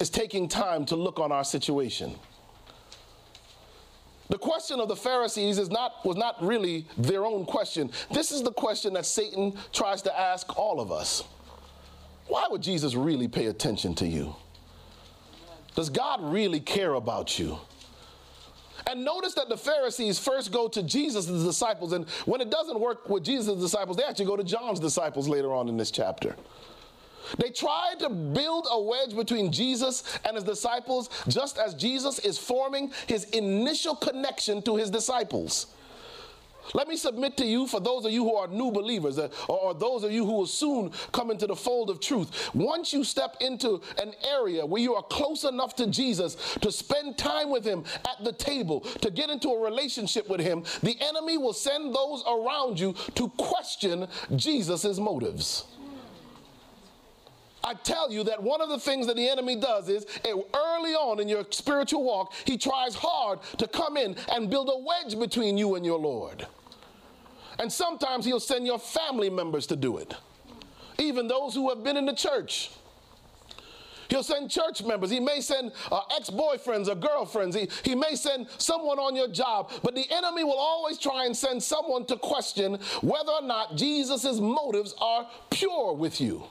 is 0.00 0.10
taking 0.10 0.48
time 0.48 0.84
to 0.86 0.96
look 0.96 1.18
on 1.18 1.32
our 1.32 1.44
situation. 1.44 2.14
The 4.28 4.38
question 4.38 4.80
of 4.80 4.88
the 4.88 4.96
Pharisees 4.96 5.58
is 5.58 5.70
not, 5.70 6.04
was 6.04 6.16
not 6.16 6.42
really 6.42 6.86
their 6.96 7.26
own 7.26 7.44
question. 7.44 7.90
This 8.12 8.32
is 8.32 8.42
the 8.42 8.52
question 8.52 8.94
that 8.94 9.06
Satan 9.06 9.56
tries 9.72 10.02
to 10.02 10.18
ask 10.18 10.58
all 10.58 10.80
of 10.80 10.90
us. 10.90 11.24
Why 12.26 12.46
would 12.50 12.62
Jesus 12.62 12.94
really 12.94 13.28
pay 13.28 13.46
attention 13.46 13.94
to 13.96 14.06
you? 14.06 14.34
Does 15.74 15.90
God 15.90 16.20
really 16.22 16.60
care 16.60 16.94
about 16.94 17.38
you? 17.38 17.58
And 18.86 19.04
notice 19.04 19.34
that 19.34 19.48
the 19.48 19.56
Pharisees 19.56 20.18
first 20.18 20.52
go 20.52 20.68
to 20.68 20.82
Jesus' 20.82 21.26
disciples, 21.26 21.92
and 21.92 22.08
when 22.26 22.40
it 22.40 22.50
doesn't 22.50 22.78
work 22.78 23.08
with 23.08 23.24
Jesus' 23.24 23.58
disciples, 23.60 23.96
they 23.96 24.04
actually 24.04 24.26
go 24.26 24.36
to 24.36 24.44
John's 24.44 24.80
disciples 24.80 25.28
later 25.28 25.54
on 25.54 25.68
in 25.68 25.76
this 25.76 25.90
chapter. 25.90 26.36
They 27.38 27.50
tried 27.50 28.00
to 28.00 28.08
build 28.08 28.66
a 28.70 28.80
wedge 28.80 29.14
between 29.14 29.52
Jesus 29.52 30.18
and 30.24 30.36
his 30.36 30.44
disciples, 30.44 31.10
just 31.28 31.58
as 31.58 31.74
Jesus 31.74 32.18
is 32.20 32.38
forming 32.38 32.92
his 33.06 33.24
initial 33.24 33.96
connection 33.96 34.62
to 34.62 34.76
his 34.76 34.90
disciples. 34.90 35.66
Let 36.72 36.88
me 36.88 36.96
submit 36.96 37.36
to 37.38 37.44
you, 37.44 37.66
for 37.66 37.80
those 37.80 38.06
of 38.06 38.12
you 38.12 38.24
who 38.24 38.36
are 38.36 38.48
new 38.48 38.70
believers, 38.70 39.18
uh, 39.18 39.28
or 39.48 39.74
those 39.74 40.02
of 40.02 40.12
you 40.12 40.24
who 40.24 40.32
will 40.32 40.46
soon 40.46 40.92
come 41.12 41.30
into 41.30 41.46
the 41.46 41.56
fold 41.56 41.90
of 41.90 42.00
truth, 42.00 42.54
once 42.54 42.92
you 42.92 43.04
step 43.04 43.36
into 43.40 43.82
an 44.00 44.14
area 44.26 44.64
where 44.64 44.80
you 44.80 44.94
are 44.94 45.02
close 45.02 45.44
enough 45.44 45.76
to 45.76 45.86
Jesus 45.86 46.36
to 46.62 46.72
spend 46.72 47.18
time 47.18 47.50
with 47.50 47.64
Him 47.64 47.84
at 48.08 48.24
the 48.24 48.32
table, 48.32 48.80
to 48.80 49.10
get 49.10 49.28
into 49.28 49.50
a 49.50 49.62
relationship 49.62 50.28
with 50.28 50.40
Him, 50.40 50.64
the 50.82 50.96
enemy 51.00 51.36
will 51.36 51.52
send 51.52 51.94
those 51.94 52.24
around 52.26 52.80
you 52.80 52.94
to 53.14 53.28
question 53.36 54.08
Jesus' 54.34 54.98
motives. 54.98 55.64
I 57.64 57.72
tell 57.72 58.12
you 58.12 58.24
that 58.24 58.42
one 58.42 58.60
of 58.60 58.68
the 58.68 58.78
things 58.78 59.06
that 59.06 59.16
the 59.16 59.26
enemy 59.26 59.56
does 59.56 59.88
is 59.88 60.04
eh, 60.24 60.32
early 60.32 60.94
on 60.94 61.18
in 61.18 61.28
your 61.28 61.46
spiritual 61.50 62.04
walk, 62.04 62.34
he 62.44 62.58
tries 62.58 62.94
hard 62.94 63.40
to 63.58 63.66
come 63.66 63.96
in 63.96 64.16
and 64.30 64.50
build 64.50 64.68
a 64.68 64.78
wedge 64.78 65.18
between 65.18 65.56
you 65.56 65.74
and 65.74 65.84
your 65.84 65.98
Lord. 65.98 66.46
And 67.58 67.72
sometimes 67.72 68.26
he'll 68.26 68.40
send 68.40 68.66
your 68.66 68.78
family 68.78 69.30
members 69.30 69.66
to 69.68 69.76
do 69.76 69.96
it, 69.96 70.14
even 70.98 71.26
those 71.26 71.54
who 71.54 71.70
have 71.70 71.82
been 71.82 71.96
in 71.96 72.04
the 72.04 72.14
church. 72.14 72.70
He'll 74.08 74.22
send 74.22 74.50
church 74.50 74.84
members. 74.84 75.10
He 75.10 75.18
may 75.18 75.40
send 75.40 75.72
uh, 75.90 76.02
ex 76.14 76.28
boyfriends 76.28 76.88
or 76.88 76.94
girlfriends. 76.94 77.56
He, 77.56 77.68
he 77.82 77.94
may 77.94 78.14
send 78.14 78.48
someone 78.58 78.98
on 78.98 79.16
your 79.16 79.28
job. 79.28 79.72
But 79.82 79.94
the 79.94 80.04
enemy 80.10 80.44
will 80.44 80.58
always 80.58 80.98
try 80.98 81.24
and 81.24 81.34
send 81.34 81.62
someone 81.62 82.04
to 82.06 82.16
question 82.16 82.78
whether 83.00 83.32
or 83.32 83.42
not 83.42 83.76
Jesus' 83.76 84.38
motives 84.38 84.94
are 85.00 85.26
pure 85.50 85.94
with 85.94 86.20
you. 86.20 86.44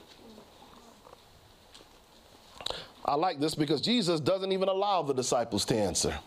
I 3.04 3.14
like 3.16 3.40
this 3.40 3.54
because 3.54 3.80
Jesus 3.80 4.20
doesn't 4.20 4.52
even 4.52 4.68
allow 4.68 5.02
the 5.02 5.14
disciples 5.14 5.64
to 5.66 5.76
answer. 5.76 6.18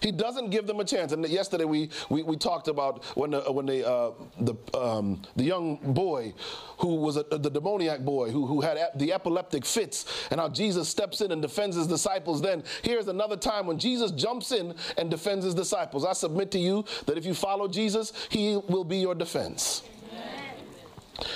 He 0.00 0.12
doesn't 0.12 0.50
give 0.50 0.66
them 0.66 0.80
a 0.80 0.84
chance. 0.84 1.12
And 1.12 1.26
yesterday 1.28 1.64
we, 1.64 1.90
we, 2.08 2.22
we 2.22 2.36
talked 2.36 2.68
about 2.68 3.04
when 3.16 3.32
the, 3.32 3.40
when 3.50 3.66
the, 3.66 3.88
uh, 3.88 4.12
the, 4.40 4.54
um, 4.78 5.22
the 5.36 5.44
young 5.44 5.76
boy 5.92 6.34
who 6.78 6.96
was 6.96 7.16
a, 7.16 7.24
the 7.24 7.50
demoniac 7.50 8.00
boy 8.00 8.30
who, 8.30 8.46
who 8.46 8.60
had 8.60 8.78
the 8.94 9.12
epileptic 9.12 9.64
fits 9.64 10.06
and 10.30 10.40
how 10.40 10.48
Jesus 10.48 10.88
steps 10.88 11.20
in 11.20 11.32
and 11.32 11.42
defends 11.42 11.76
his 11.76 11.86
disciples. 11.86 12.40
Then 12.40 12.62
here's 12.82 13.08
another 13.08 13.36
time 13.36 13.66
when 13.66 13.78
Jesus 13.78 14.12
jumps 14.12 14.52
in 14.52 14.74
and 14.96 15.10
defends 15.10 15.44
his 15.44 15.54
disciples. 15.54 16.04
I 16.04 16.12
submit 16.12 16.50
to 16.52 16.58
you 16.58 16.84
that 17.06 17.18
if 17.18 17.24
you 17.26 17.34
follow 17.34 17.68
Jesus, 17.68 18.12
he 18.28 18.56
will 18.56 18.84
be 18.84 18.98
your 18.98 19.14
defense. 19.14 19.82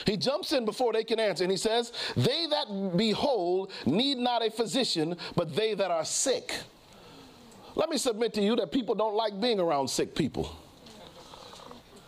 He 0.07 0.17
jumps 0.17 0.53
in 0.53 0.65
before 0.65 0.93
they 0.93 1.05
can 1.05 1.19
answer 1.19 1.45
and 1.45 1.51
he 1.51 1.57
says, 1.57 1.93
They 2.17 2.47
that 2.47 2.97
be 2.97 3.11
whole 3.11 3.71
need 3.85 4.19
not 4.19 4.45
a 4.45 4.51
physician, 4.51 5.17
but 5.35 5.55
they 5.55 5.75
that 5.75 5.91
are 5.91 6.05
sick. 6.05 6.55
Let 7.75 7.89
me 7.89 7.97
submit 7.97 8.35
to 8.35 8.43
you 8.43 8.55
that 8.57 8.71
people 8.71 8.95
don't 8.95 9.15
like 9.15 9.41
being 9.41 9.59
around 9.59 9.89
sick 9.89 10.15
people. 10.15 10.55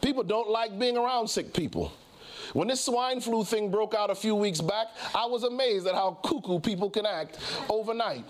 People 0.02 0.22
don't 0.22 0.50
like 0.50 0.78
being 0.78 0.96
around 0.96 1.28
sick 1.28 1.52
people. 1.54 1.90
When 2.52 2.68
this 2.68 2.84
swine 2.84 3.20
flu 3.20 3.42
thing 3.42 3.70
broke 3.70 3.94
out 3.94 4.10
a 4.10 4.14
few 4.14 4.34
weeks 4.34 4.60
back, 4.60 4.88
I 5.14 5.24
was 5.24 5.44
amazed 5.44 5.86
at 5.86 5.94
how 5.94 6.18
cuckoo 6.22 6.60
people 6.60 6.90
can 6.90 7.06
act 7.06 7.38
overnight. 7.70 8.28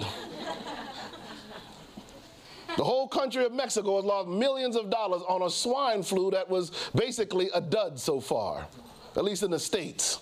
The 2.76 2.84
whole 2.84 3.08
country 3.08 3.44
of 3.44 3.52
Mexico 3.52 3.96
has 3.96 4.04
lost 4.04 4.28
millions 4.28 4.76
of 4.76 4.88
dollars 4.88 5.22
on 5.28 5.42
a 5.42 5.50
swine 5.50 6.02
flu 6.02 6.30
that 6.30 6.48
was 6.48 6.70
basically 6.94 7.50
a 7.54 7.60
dud 7.60 7.98
so 7.98 8.20
far 8.20 8.66
at 9.16 9.24
least 9.24 9.42
in 9.42 9.50
the 9.50 9.58
States. 9.58 10.20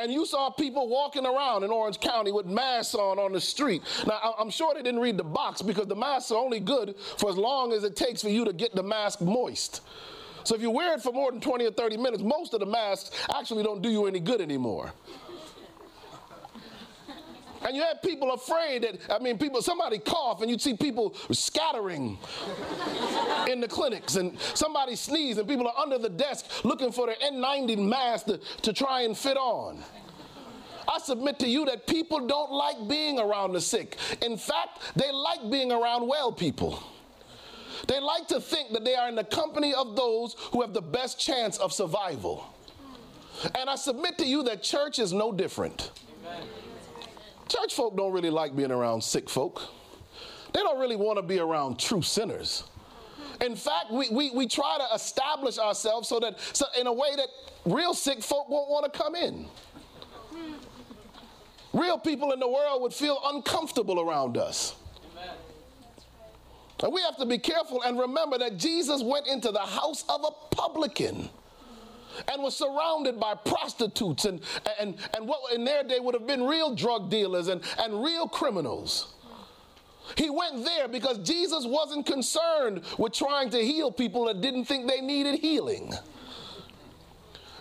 And 0.00 0.12
you 0.12 0.26
saw 0.26 0.50
people 0.50 0.88
walking 0.88 1.26
around 1.26 1.64
in 1.64 1.70
Orange 1.70 1.98
County 1.98 2.30
with 2.30 2.46
masks 2.46 2.94
on 2.94 3.18
on 3.18 3.32
the 3.32 3.40
street. 3.40 3.82
Now, 4.06 4.34
I'm 4.38 4.50
sure 4.50 4.72
they 4.74 4.82
didn't 4.82 5.00
read 5.00 5.16
the 5.16 5.24
box 5.24 5.60
because 5.60 5.86
the 5.86 5.96
masks 5.96 6.30
are 6.30 6.38
only 6.38 6.60
good 6.60 6.94
for 7.16 7.28
as 7.28 7.36
long 7.36 7.72
as 7.72 7.82
it 7.82 7.96
takes 7.96 8.22
for 8.22 8.28
you 8.28 8.44
to 8.44 8.52
get 8.52 8.76
the 8.76 8.82
mask 8.82 9.20
moist. 9.20 9.80
So 10.44 10.54
if 10.54 10.62
you 10.62 10.70
wear 10.70 10.94
it 10.94 11.02
for 11.02 11.12
more 11.12 11.32
than 11.32 11.40
20 11.40 11.66
or 11.66 11.72
30 11.72 11.96
minutes, 11.96 12.22
most 12.22 12.54
of 12.54 12.60
the 12.60 12.66
masks 12.66 13.10
actually 13.34 13.64
don't 13.64 13.82
do 13.82 13.90
you 13.90 14.06
any 14.06 14.20
good 14.20 14.40
anymore. 14.40 14.92
And 17.66 17.76
you 17.76 17.82
had 17.82 18.02
people 18.02 18.32
afraid 18.32 18.82
that, 18.82 18.98
I 19.10 19.18
mean, 19.18 19.38
people, 19.38 19.62
somebody 19.62 19.98
cough 19.98 20.42
and 20.42 20.50
you'd 20.50 20.60
see 20.60 20.74
people 20.74 21.14
scattering 21.32 22.18
in 23.48 23.60
the 23.60 23.68
clinics 23.68 24.16
and 24.16 24.38
somebody 24.54 24.96
sneeze 24.96 25.38
and 25.38 25.48
people 25.48 25.66
are 25.66 25.76
under 25.76 25.98
the 25.98 26.08
desk 26.08 26.64
looking 26.64 26.92
for 26.92 27.06
their 27.06 27.16
N90 27.16 27.78
mask 27.78 28.26
to, 28.26 28.38
to 28.62 28.72
try 28.72 29.02
and 29.02 29.16
fit 29.16 29.36
on. 29.36 29.82
I 30.86 30.98
submit 30.98 31.38
to 31.40 31.48
you 31.48 31.66
that 31.66 31.86
people 31.86 32.26
don't 32.26 32.50
like 32.50 32.88
being 32.88 33.18
around 33.18 33.52
the 33.52 33.60
sick. 33.60 33.98
In 34.22 34.38
fact, 34.38 34.80
they 34.96 35.12
like 35.12 35.50
being 35.50 35.70
around 35.70 36.08
well 36.08 36.32
people. 36.32 36.82
They 37.86 38.00
like 38.00 38.26
to 38.28 38.40
think 38.40 38.72
that 38.72 38.84
they 38.84 38.94
are 38.94 39.08
in 39.08 39.14
the 39.14 39.24
company 39.24 39.74
of 39.74 39.96
those 39.96 40.34
who 40.52 40.62
have 40.62 40.72
the 40.72 40.82
best 40.82 41.20
chance 41.20 41.58
of 41.58 41.72
survival. 41.72 42.46
And 43.54 43.70
I 43.70 43.76
submit 43.76 44.18
to 44.18 44.26
you 44.26 44.42
that 44.44 44.62
church 44.62 44.98
is 44.98 45.12
no 45.12 45.30
different. 45.30 45.92
Amen. 46.26 46.42
Church 47.48 47.74
folk 47.74 47.96
don't 47.96 48.12
really 48.12 48.30
like 48.30 48.54
being 48.54 48.70
around 48.70 49.02
sick 49.02 49.28
folk. 49.28 49.62
They 50.52 50.60
don't 50.60 50.78
really 50.78 50.96
want 50.96 51.18
to 51.18 51.22
be 51.22 51.38
around 51.38 51.78
true 51.78 52.02
sinners. 52.02 52.64
In 53.40 53.54
fact, 53.54 53.90
we, 53.90 54.08
we, 54.10 54.30
we 54.30 54.46
try 54.46 54.78
to 54.78 54.94
establish 54.94 55.58
ourselves 55.58 56.08
so 56.08 56.18
that 56.20 56.40
so 56.52 56.66
in 56.78 56.86
a 56.86 56.92
way 56.92 57.14
that 57.16 57.28
real 57.64 57.94
sick 57.94 58.22
folk 58.22 58.48
won't 58.48 58.68
want 58.68 58.92
to 58.92 58.98
come 58.98 59.14
in. 59.14 59.46
Real 61.72 61.98
people 61.98 62.32
in 62.32 62.40
the 62.40 62.48
world 62.48 62.82
would 62.82 62.94
feel 62.94 63.20
uncomfortable 63.24 64.00
around 64.00 64.36
us. 64.36 64.74
And 66.82 66.92
we 66.92 67.00
have 67.02 67.16
to 67.18 67.26
be 67.26 67.38
careful 67.38 67.82
and 67.82 67.98
remember 67.98 68.38
that 68.38 68.56
Jesus 68.56 69.02
went 69.02 69.26
into 69.26 69.50
the 69.50 69.58
house 69.58 70.04
of 70.08 70.24
a 70.24 70.54
publican 70.54 71.28
and 72.30 72.42
was 72.42 72.56
surrounded 72.56 73.20
by 73.20 73.34
prostitutes 73.34 74.24
and, 74.24 74.40
and, 74.80 74.96
and 75.14 75.26
what 75.26 75.52
in 75.54 75.64
their 75.64 75.82
day 75.82 76.00
would 76.00 76.14
have 76.14 76.26
been 76.26 76.42
real 76.44 76.74
drug 76.74 77.10
dealers 77.10 77.48
and, 77.48 77.60
and 77.78 78.02
real 78.02 78.28
criminals. 78.28 79.14
He 80.16 80.30
went 80.30 80.64
there 80.64 80.88
because 80.88 81.18
Jesus 81.18 81.64
wasn't 81.66 82.06
concerned 82.06 82.82
with 82.96 83.12
trying 83.12 83.50
to 83.50 83.58
heal 83.58 83.92
people 83.92 84.24
that 84.26 84.40
didn't 84.40 84.64
think 84.64 84.88
they 84.88 85.00
needed 85.00 85.40
healing. 85.40 85.92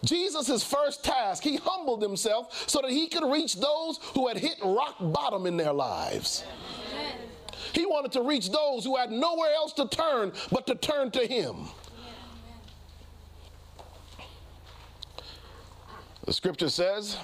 Jesus' 0.06 0.64
first 0.64 1.04
task, 1.04 1.44
he 1.44 1.58
humbled 1.58 2.02
himself 2.02 2.70
so 2.70 2.82
that 2.82 2.92
he 2.92 3.08
could 3.08 3.30
reach 3.30 3.56
those 3.56 4.00
who 4.14 4.28
had 4.28 4.38
hit 4.38 4.58
rock 4.64 4.96
bottom 5.00 5.46
in 5.46 5.58
their 5.58 5.74
lives. 5.74 6.44
He 7.74 7.86
wanted 7.86 8.12
to 8.14 8.22
reach 8.22 8.50
those 8.50 8.86
who 8.86 8.96
had 8.96 9.12
nowhere 9.12 9.54
else 9.54 9.74
to 9.74 9.88
turn 9.88 10.32
but 10.52 10.68
to 10.68 10.76
turn 10.76 11.12
to 11.12 11.26
him. 11.26 11.68
The 16.28 16.34
scripture 16.34 16.70
says, 16.70 17.18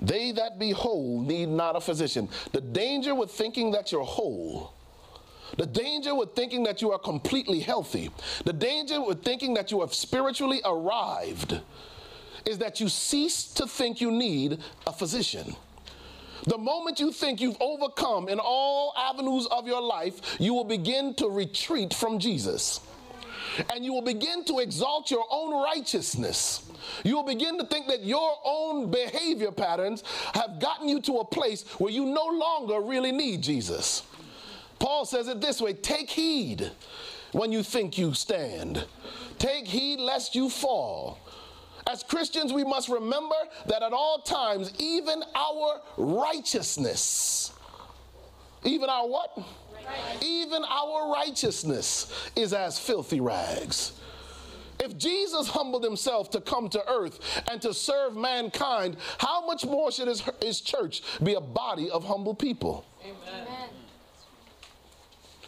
They 0.00 0.32
that 0.32 0.58
be 0.58 0.72
whole 0.72 1.22
need 1.22 1.48
not 1.48 1.76
a 1.76 1.80
physician. 1.80 2.28
The 2.52 2.60
danger 2.60 3.14
with 3.14 3.30
thinking 3.30 3.70
that 3.70 3.92
you're 3.92 4.02
whole, 4.02 4.74
the 5.56 5.64
danger 5.64 6.12
with 6.12 6.34
thinking 6.34 6.64
that 6.64 6.82
you 6.82 6.90
are 6.90 6.98
completely 6.98 7.60
healthy, 7.60 8.10
the 8.44 8.52
danger 8.52 9.00
with 9.00 9.22
thinking 9.22 9.54
that 9.54 9.70
you 9.70 9.80
have 9.80 9.94
spiritually 9.94 10.60
arrived 10.64 11.60
is 12.44 12.58
that 12.58 12.80
you 12.80 12.88
cease 12.88 13.44
to 13.54 13.66
think 13.66 14.00
you 14.00 14.10
need 14.10 14.58
a 14.88 14.92
physician. 14.92 15.54
The 16.48 16.58
moment 16.58 16.98
you 16.98 17.12
think 17.12 17.40
you've 17.40 17.60
overcome 17.60 18.28
in 18.28 18.40
all 18.40 18.92
avenues 18.96 19.46
of 19.52 19.68
your 19.68 19.80
life, 19.80 20.36
you 20.40 20.52
will 20.52 20.64
begin 20.64 21.14
to 21.14 21.28
retreat 21.28 21.94
from 21.94 22.18
Jesus 22.18 22.80
and 23.72 23.84
you 23.84 23.92
will 23.92 24.02
begin 24.02 24.44
to 24.44 24.58
exalt 24.58 25.10
your 25.10 25.24
own 25.30 25.62
righteousness. 25.62 26.62
You 27.04 27.16
will 27.16 27.24
begin 27.24 27.58
to 27.58 27.66
think 27.66 27.88
that 27.88 28.04
your 28.04 28.38
own 28.44 28.90
behavior 28.90 29.50
patterns 29.50 30.02
have 30.34 30.60
gotten 30.60 30.88
you 30.88 31.00
to 31.02 31.18
a 31.18 31.24
place 31.24 31.64
where 31.78 31.90
you 31.90 32.06
no 32.06 32.26
longer 32.26 32.80
really 32.80 33.12
need 33.12 33.42
Jesus. 33.42 34.02
Paul 34.78 35.04
says 35.04 35.28
it 35.28 35.40
this 35.40 35.60
way 35.60 35.72
take 35.72 36.10
heed 36.10 36.70
when 37.32 37.52
you 37.52 37.62
think 37.62 37.98
you 37.98 38.14
stand, 38.14 38.84
take 39.38 39.66
heed 39.66 40.00
lest 40.00 40.34
you 40.34 40.48
fall. 40.48 41.18
As 41.88 42.02
Christians, 42.02 42.52
we 42.52 42.64
must 42.64 42.88
remember 42.88 43.36
that 43.66 43.82
at 43.82 43.92
all 43.92 44.18
times, 44.18 44.72
even 44.78 45.22
our 45.34 45.80
righteousness, 45.96 47.52
even 48.64 48.90
our 48.90 49.06
what? 49.06 49.38
Even 50.22 50.64
our 50.64 51.12
righteousness 51.12 52.30
is 52.34 52.52
as 52.52 52.78
filthy 52.78 53.20
rags. 53.20 53.92
If 54.78 54.96
Jesus 54.98 55.48
humbled 55.48 55.84
himself 55.84 56.30
to 56.30 56.40
come 56.40 56.68
to 56.70 56.88
earth 56.88 57.42
and 57.50 57.60
to 57.62 57.72
serve 57.72 58.16
mankind, 58.16 58.96
how 59.18 59.46
much 59.46 59.64
more 59.64 59.90
should 59.90 60.08
his, 60.08 60.22
his 60.42 60.60
church 60.60 61.02
be 61.22 61.34
a 61.34 61.40
body 61.40 61.90
of 61.90 62.04
humble 62.04 62.34
people? 62.34 62.84
Amen. 63.02 63.68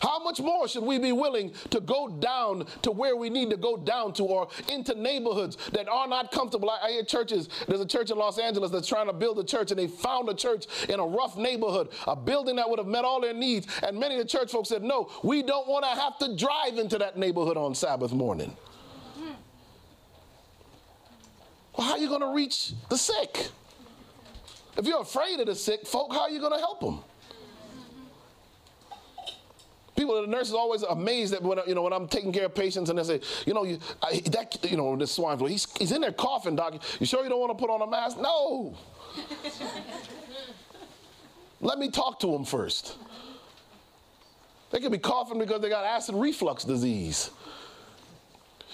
How 0.01 0.19
much 0.19 0.41
more 0.41 0.69
should 0.69 0.85
we 0.85 0.99
be 0.99 1.13
willing 1.13 1.53
to 1.71 1.81
go 1.81 2.09
down 2.09 2.67
to 2.83 2.91
where 2.91 3.17
we 3.17 3.31
need 3.31 3.51
to 3.51 3.57
go 3.57 3.77
down 3.77 4.13
to 4.15 4.25
or 4.25 4.49
into 4.71 4.95
neighborhoods 4.95 5.57
that 5.73 5.89
are 5.89 6.07
not 6.07 6.31
comfortable? 6.31 6.71
I, 6.71 6.87
I, 6.87 6.91
hear 6.93 7.05
churches, 7.05 7.49
there's 7.67 7.81
a 7.81 7.87
church 7.87 8.11
in 8.11 8.19
Los 8.19 8.39
Angeles 8.39 8.71
that's 8.71 8.89
trying 8.89 9.07
to 9.07 9.13
build 9.13 9.39
a 9.39 9.45
church 9.45 9.71
and 9.71 9.79
they 9.79 9.87
found 9.87 10.29
a 10.29 10.35
church 10.35 10.67
in 10.89 11.01
a 11.01 11.07
rough 11.07 11.37
neighborhood, 11.37 11.89
a 12.07 12.17
building 12.17 12.57
that 12.57 12.69
would 12.69 12.79
have 12.79 12.89
met 12.89 13.05
all 13.05 13.21
their 13.21 13.35
needs. 13.35 13.67
And 13.83 13.99
many 13.99 14.15
of 14.17 14.21
the 14.21 14.29
church 14.29 14.53
folks 14.53 14.69
said, 14.69 14.83
no, 14.83 15.11
we 15.23 15.43
don't 15.43 15.69
want 15.69 15.85
to 15.85 15.91
have 15.91 16.19
to 16.19 16.37
drive 16.37 16.79
into 16.79 16.99
that 16.99 17.17
neighborhood 17.17 17.57
on 17.57 17.75
Sabbath 17.75 18.13
morning. 18.13 18.57
Well, 21.77 21.87
how 21.87 21.93
are 21.93 21.99
you 21.99 22.09
going 22.09 22.23
to 22.23 22.35
reach 22.35 22.73
the 22.89 22.99
sick? 22.99 23.49
If 24.77 24.87
you're 24.87 25.01
afraid 25.01 25.41
of 25.41 25.47
the 25.47 25.55
sick 25.55 25.87
folk, 25.87 26.13
how 26.13 26.23
are 26.23 26.31
you 26.31 26.41
going 26.41 26.53
to 26.53 26.59
help 26.59 26.81
them? 26.81 27.01
People, 29.99 30.21
the 30.23 30.29
nurses 30.29 30.55
always 30.55 30.83
amazed 30.85 31.33
that 31.33 31.43
when 31.43 31.59
you 31.67 31.75
know 31.75 31.83
when 31.83 31.93
I'm 31.93 32.07
taking 32.07 32.33
care 32.33 32.47
of 32.47 32.55
patients 32.55 32.89
and 32.89 32.99
they 32.99 33.03
say, 33.03 33.21
you 33.47 33.53
know, 33.53 33.65
you, 33.65 33.79
I, 34.01 34.21
that 34.31 34.59
you 34.71 34.77
know 34.77 34.97
this 34.97 35.13
swine 35.13 35.37
flu, 35.37 35.49
he's, 35.49 35.67
he's 35.79 35.93
in 35.93 36.01
there 36.01 36.13
coughing, 36.13 36.57
doc. 36.57 36.81
You 37.01 37.07
sure 37.07 37.23
you 37.25 37.29
don't 37.29 37.41
want 37.41 37.59
to 37.59 37.63
put 37.63 37.71
on 37.71 37.83
a 37.83 37.87
mask? 37.87 38.19
No. 38.19 38.77
Let 41.61 41.79
me 41.79 41.91
talk 41.91 42.21
to 42.21 42.33
him 42.35 42.45
first. 42.45 42.97
They 44.71 44.79
could 44.81 44.93
be 44.93 44.99
coughing 44.99 45.39
because 45.39 45.61
they 45.61 45.69
got 45.69 45.85
acid 45.85 46.15
reflux 46.15 46.63
disease. 46.63 47.31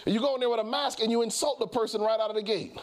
And 0.04 0.14
You 0.14 0.20
go 0.20 0.34
in 0.34 0.40
there 0.40 0.50
with 0.50 0.60
a 0.60 0.64
mask 0.64 1.00
and 1.00 1.10
you 1.10 1.22
insult 1.22 1.58
the 1.58 1.66
person 1.66 2.02
right 2.02 2.20
out 2.20 2.28
of 2.28 2.36
the 2.36 2.42
gate. 2.42 2.76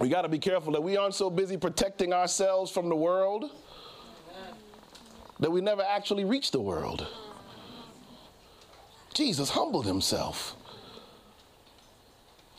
We 0.00 0.08
got 0.08 0.22
to 0.22 0.28
be 0.28 0.38
careful 0.38 0.72
that 0.74 0.80
we 0.80 0.96
aren't 0.96 1.14
so 1.14 1.28
busy 1.28 1.56
protecting 1.56 2.12
ourselves 2.12 2.70
from 2.70 2.88
the 2.88 2.94
world 2.94 3.50
that 5.40 5.50
we 5.50 5.60
never 5.60 5.82
actually 5.82 6.24
reach 6.24 6.50
the 6.50 6.60
world. 6.60 7.06
Jesus 9.14 9.50
humbled 9.50 9.86
himself. 9.86 10.54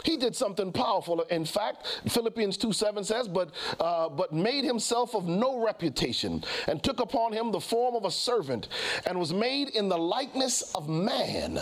He 0.03 0.15
did 0.17 0.35
something 0.35 0.71
powerful. 0.71 1.21
In 1.23 1.45
fact, 1.45 2.01
Philippians 2.07 2.57
2 2.57 2.71
7 2.71 3.03
says, 3.03 3.27
but, 3.27 3.51
uh, 3.79 4.09
but 4.09 4.33
made 4.33 4.63
himself 4.63 5.13
of 5.13 5.27
no 5.27 5.63
reputation, 5.63 6.43
and 6.67 6.81
took 6.81 6.99
upon 6.99 7.33
him 7.33 7.51
the 7.51 7.59
form 7.59 7.95
of 7.95 8.05
a 8.05 8.11
servant, 8.11 8.69
and 9.05 9.19
was 9.19 9.33
made 9.33 9.69
in 9.69 9.89
the 9.89 9.97
likeness 9.97 10.73
of 10.73 10.87
man. 10.87 11.59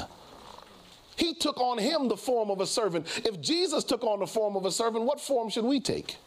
He 1.16 1.34
took 1.34 1.60
on 1.60 1.80
him 1.80 2.08
the 2.08 2.18
form 2.18 2.52
of 2.52 2.62
a 2.62 2.68
servant. 2.68 3.22
If 3.26 3.42
Jesus 3.42 3.84
took 3.84 4.04
on 4.04 4.20
the 4.20 4.28
form 4.28 4.56
of 4.56 4.66
a 4.66 4.72
servant, 4.72 5.06
what 5.06 5.20
form 5.20 5.50
should 5.50 5.66
we 5.66 5.80
take? 5.80 6.18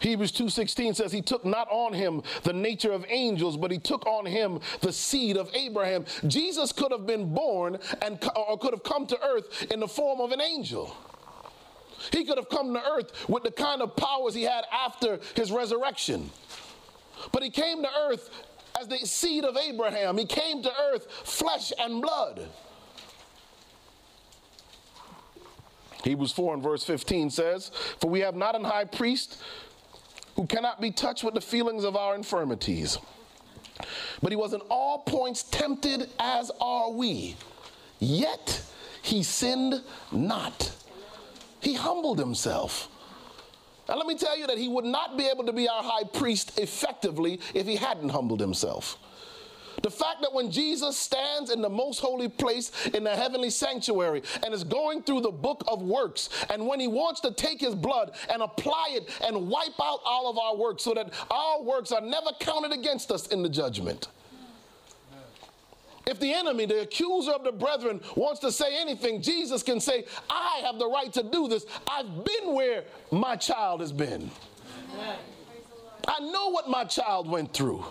Hebrews 0.00 0.32
2:16 0.32 0.94
says 0.94 1.12
he 1.12 1.22
took 1.22 1.44
not 1.44 1.68
on 1.70 1.92
him 1.92 2.22
the 2.42 2.52
nature 2.52 2.92
of 2.92 3.04
angels, 3.08 3.56
but 3.56 3.70
he 3.70 3.78
took 3.78 4.06
on 4.06 4.26
him 4.26 4.60
the 4.80 4.92
seed 4.92 5.36
of 5.36 5.50
Abraham. 5.54 6.04
Jesus 6.26 6.72
could 6.72 6.90
have 6.90 7.06
been 7.06 7.34
born 7.34 7.78
and 8.02 8.18
or 8.34 8.58
could 8.58 8.72
have 8.72 8.82
come 8.82 9.06
to 9.06 9.22
earth 9.22 9.66
in 9.70 9.78
the 9.78 9.88
form 9.88 10.20
of 10.20 10.32
an 10.32 10.40
angel. 10.40 10.96
He 12.12 12.24
could 12.24 12.38
have 12.38 12.48
come 12.48 12.72
to 12.72 12.82
earth 12.82 13.28
with 13.28 13.42
the 13.42 13.50
kind 13.50 13.82
of 13.82 13.94
powers 13.94 14.34
he 14.34 14.42
had 14.42 14.64
after 14.72 15.20
his 15.36 15.52
resurrection. 15.52 16.30
But 17.30 17.42
he 17.42 17.50
came 17.50 17.82
to 17.82 17.90
earth 18.08 18.30
as 18.80 18.88
the 18.88 18.98
seed 18.98 19.44
of 19.44 19.58
Abraham. 19.58 20.16
He 20.16 20.24
came 20.24 20.62
to 20.62 20.72
earth 20.92 21.06
flesh 21.24 21.74
and 21.78 22.00
blood. 22.00 22.48
Hebrews 26.02 26.32
4 26.32 26.54
and 26.54 26.62
verse 26.62 26.82
15 26.84 27.28
says, 27.28 27.70
For 28.00 28.08
we 28.08 28.20
have 28.20 28.34
not 28.34 28.54
an 28.54 28.64
high 28.64 28.86
priest 28.86 29.36
who 30.36 30.46
cannot 30.46 30.80
be 30.80 30.90
touched 30.90 31.24
with 31.24 31.34
the 31.34 31.40
feelings 31.40 31.84
of 31.84 31.96
our 31.96 32.14
infirmities. 32.14 32.98
But 34.22 34.32
he 34.32 34.36
was 34.36 34.52
in 34.52 34.60
all 34.70 34.98
points 34.98 35.42
tempted 35.42 36.08
as 36.18 36.50
are 36.60 36.90
we, 36.90 37.36
yet 37.98 38.62
he 39.02 39.22
sinned 39.22 39.82
not. 40.12 40.72
He 41.60 41.74
humbled 41.74 42.18
himself. 42.18 42.88
Now, 43.88 43.96
let 43.96 44.06
me 44.06 44.14
tell 44.14 44.38
you 44.38 44.46
that 44.46 44.58
he 44.58 44.68
would 44.68 44.84
not 44.84 45.18
be 45.18 45.26
able 45.26 45.44
to 45.44 45.52
be 45.52 45.68
our 45.68 45.82
high 45.82 46.04
priest 46.04 46.58
effectively 46.58 47.40
if 47.54 47.66
he 47.66 47.76
hadn't 47.76 48.10
humbled 48.10 48.40
himself. 48.40 48.98
The 49.82 49.90
fact 49.90 50.20
that 50.20 50.32
when 50.32 50.50
Jesus 50.50 50.96
stands 50.96 51.50
in 51.50 51.62
the 51.62 51.70
most 51.70 52.00
holy 52.00 52.28
place 52.28 52.70
in 52.94 53.04
the 53.04 53.16
heavenly 53.16 53.50
sanctuary 53.50 54.22
and 54.44 54.52
is 54.52 54.64
going 54.64 55.02
through 55.02 55.22
the 55.22 55.30
book 55.30 55.64
of 55.68 55.82
works, 55.82 56.28
and 56.50 56.66
when 56.66 56.80
he 56.80 56.88
wants 56.88 57.20
to 57.20 57.32
take 57.32 57.60
his 57.60 57.74
blood 57.74 58.12
and 58.30 58.42
apply 58.42 58.88
it 58.90 59.10
and 59.26 59.48
wipe 59.48 59.78
out 59.82 60.00
all 60.04 60.28
of 60.28 60.38
our 60.38 60.56
works 60.56 60.82
so 60.82 60.94
that 60.94 61.12
our 61.30 61.62
works 61.62 61.92
are 61.92 62.00
never 62.00 62.30
counted 62.40 62.72
against 62.72 63.10
us 63.10 63.28
in 63.28 63.42
the 63.42 63.48
judgment. 63.48 64.08
If 66.06 66.18
the 66.18 66.32
enemy, 66.32 66.66
the 66.66 66.80
accuser 66.80 67.30
of 67.30 67.44
the 67.44 67.52
brethren, 67.52 68.00
wants 68.16 68.40
to 68.40 68.50
say 68.50 68.80
anything, 68.80 69.22
Jesus 69.22 69.62
can 69.62 69.80
say, 69.80 70.04
I 70.28 70.60
have 70.64 70.78
the 70.78 70.88
right 70.88 71.12
to 71.12 71.22
do 71.22 71.46
this. 71.46 71.66
I've 71.86 72.24
been 72.24 72.54
where 72.54 72.84
my 73.12 73.36
child 73.36 73.80
has 73.80 73.92
been. 73.92 74.30
I 76.08 76.18
know 76.20 76.48
what 76.48 76.68
my 76.68 76.84
child 76.84 77.28
went 77.28 77.52
through. 77.52 77.84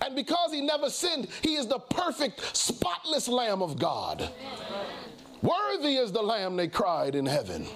And 0.00 0.16
because 0.16 0.52
he 0.52 0.60
never 0.60 0.90
sinned, 0.90 1.28
he 1.42 1.54
is 1.54 1.66
the 1.66 1.78
perfect, 1.78 2.56
spotless 2.56 3.28
Lamb 3.28 3.62
of 3.62 3.78
God. 3.78 4.30
Worthy 5.42 5.96
is 5.96 6.12
the 6.12 6.22
Lamb, 6.22 6.56
they 6.56 6.68
cried 6.68 7.14
in 7.14 7.26
heaven. 7.26 7.66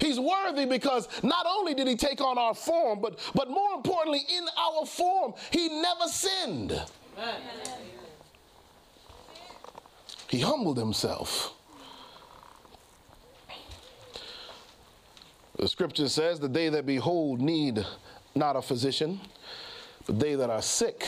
He's 0.00 0.20
worthy 0.20 0.66
because 0.66 1.08
not 1.22 1.46
only 1.48 1.74
did 1.74 1.88
he 1.88 1.96
take 1.96 2.20
on 2.20 2.38
our 2.38 2.54
form, 2.54 3.00
but, 3.00 3.18
but 3.34 3.50
more 3.50 3.74
importantly, 3.74 4.20
in 4.28 4.46
our 4.56 4.86
form, 4.86 5.34
he 5.50 5.68
never 5.68 6.06
sinned. 6.06 6.80
He 10.28 10.40
humbled 10.40 10.78
himself. 10.78 11.54
The 15.56 15.68
scripture 15.68 16.08
says, 16.08 16.38
The 16.38 16.48
they 16.48 16.68
that 16.68 16.86
behold 16.86 17.40
need 17.40 17.84
not 18.34 18.56
a 18.56 18.62
physician, 18.62 19.20
but 20.06 20.20
they 20.20 20.36
that 20.36 20.48
are 20.48 20.62
sick. 20.62 21.04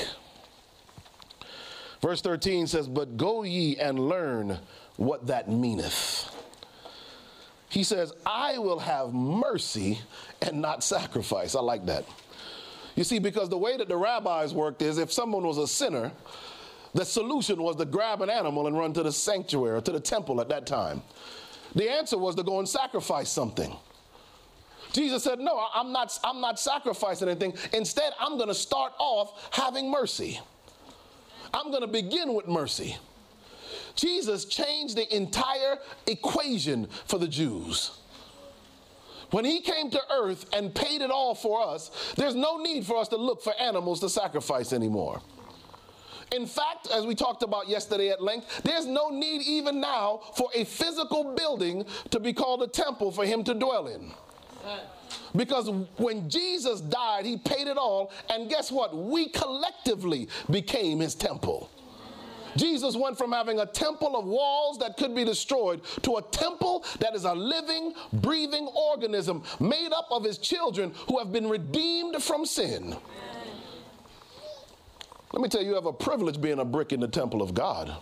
Verse 2.03 2.21
13 2.21 2.67
says, 2.67 2.89
But 2.89 3.17
go 3.17 3.45
ye 3.45 3.77
and 3.77 3.99
learn 3.99 4.59
what 4.97 5.29
that 5.29 5.49
meaneth. 5.49 6.29
He 7.69 7.85
says, 7.85 8.13
I 8.27 8.59
will 8.59 8.81
have 8.81 9.15
mercy 9.15 10.01
and 10.43 10.61
not 10.61 10.85
sacrifice. 10.85 11.55
I 11.55 11.61
like 11.61 11.87
that. 11.87 12.05
You 12.97 13.05
see, 13.05 13.19
because 13.19 13.49
the 13.49 13.57
way 13.57 13.79
that 13.79 13.89
the 13.89 13.97
rabbis 13.97 14.53
worked 14.53 14.83
is 14.83 14.99
if 14.99 15.11
someone 15.11 15.45
was 15.45 15.57
a 15.57 15.67
sinner, 15.67 16.13
the 16.93 17.05
solution 17.05 17.63
was 17.63 17.77
to 17.77 17.87
grab 17.87 18.21
an 18.21 18.29
animal 18.29 18.67
and 18.67 18.77
run 18.77 18.93
to 18.93 19.03
the 19.03 19.13
sanctuary 19.13 19.79
or 19.79 19.81
to 19.81 19.93
the 19.93 20.01
temple 20.01 20.41
at 20.43 20.49
that 20.51 20.67
time. 20.67 21.03
The 21.75 21.91
answer 21.91 22.19
was 22.19 22.35
to 22.35 22.43
go 22.43 22.59
and 22.59 22.69
sacrifice 22.69 23.31
something. 23.31 23.75
Jesus 24.93 25.25
said, 25.25 25.39
No, 25.39 25.67
I'm 25.75 25.91
not, 25.91 26.19
I'm 26.23 26.43
not 26.43 26.61
sacrificing 26.61 27.29
anything. 27.29 27.55
Instead, 27.73 28.13
I'm 28.21 28.37
going 28.37 28.49
to 28.49 28.55
start 28.55 28.93
off 28.99 29.49
having 29.53 29.91
mercy. 29.91 30.39
I'm 31.55 31.71
going 31.71 31.83
to 31.83 31.87
begin 31.87 32.35
with 32.35 32.49
mercy. 32.49 32.97
Jesus 33.95 34.45
changed 34.45 34.97
the 34.97 35.15
entire 35.15 35.79
equation 36.07 36.89
for 37.05 37.19
the 37.19 37.29
Jews. 37.29 37.91
When 39.31 39.45
he 39.45 39.61
came 39.61 39.91
to 39.91 40.01
earth 40.11 40.47
and 40.53 40.75
paid 40.75 41.01
it 41.01 41.11
all 41.11 41.35
for 41.35 41.67
us, 41.67 41.91
there's 42.17 42.35
no 42.35 42.59
need 42.59 42.85
for 42.85 42.99
us 42.99 43.09
to 43.09 43.17
look 43.17 43.43
for 43.43 43.55
animals 43.61 44.01
to 44.01 44.09
sacrifice 44.09 44.73
anymore. 44.73 45.23
In 46.33 46.47
fact, 46.47 46.89
as 46.91 47.07
we 47.07 47.15
talked 47.15 47.43
about 47.43 47.69
yesterday 47.69 48.09
at 48.09 48.23
length, 48.23 48.63
there's 48.63 48.87
no 48.87 49.11
need 49.11 49.43
even 49.43 49.81
now 49.81 50.21
for 50.37 50.49
a 50.55 50.65
physical 50.65 51.35
building 51.35 51.85
to 52.11 52.21
be 52.21 52.33
called 52.33 52.63
a 52.63 52.67
temple 52.67 53.11
for 53.11 53.25
him 53.25 53.45
to 53.45 53.55
dwell 53.55 53.87
in. 53.87 54.13
Because 55.35 55.71
when 55.97 56.29
Jesus 56.29 56.81
died, 56.81 57.25
he 57.25 57.37
paid 57.37 57.67
it 57.67 57.77
all. 57.77 58.13
And 58.31 58.51
guess 58.51 58.71
what? 58.71 58.97
We 58.97 59.29
collectively 59.29 60.29
became 60.51 61.01
his 61.01 61.15
temple. 61.15 61.71
Jesus 62.57 62.97
went 62.97 63.17
from 63.17 63.33
having 63.33 63.61
a 63.61 63.67
temple 63.67 64.15
of 64.17 64.27
walls 64.27 64.79
that 64.79 64.97
could 64.99 65.15
be 65.15 65.25
destroyed 65.25 65.83
to 66.03 66.17
a 66.17 66.23
temple 66.23 66.85
that 67.01 67.15
is 67.15 67.25
a 67.25 67.35
living, 67.35 67.95
breathing 68.13 68.67
organism 68.75 69.43
made 69.59 69.93
up 69.93 70.09
of 70.11 70.23
his 70.23 70.37
children 70.39 70.93
who 71.09 71.19
have 71.19 71.33
been 71.33 71.49
redeemed 71.49 72.23
from 72.23 72.45
sin. 72.45 72.95
Let 75.33 75.41
me 75.41 75.49
tell 75.49 75.63
you, 75.63 75.69
you 75.69 75.75
have 75.75 75.87
a 75.87 75.95
privilege 75.95 76.41
being 76.41 76.59
a 76.59 76.65
brick 76.65 76.93
in 76.93 77.01
the 77.01 77.09
temple 77.09 77.41
of 77.41 77.55
God. 77.55 77.97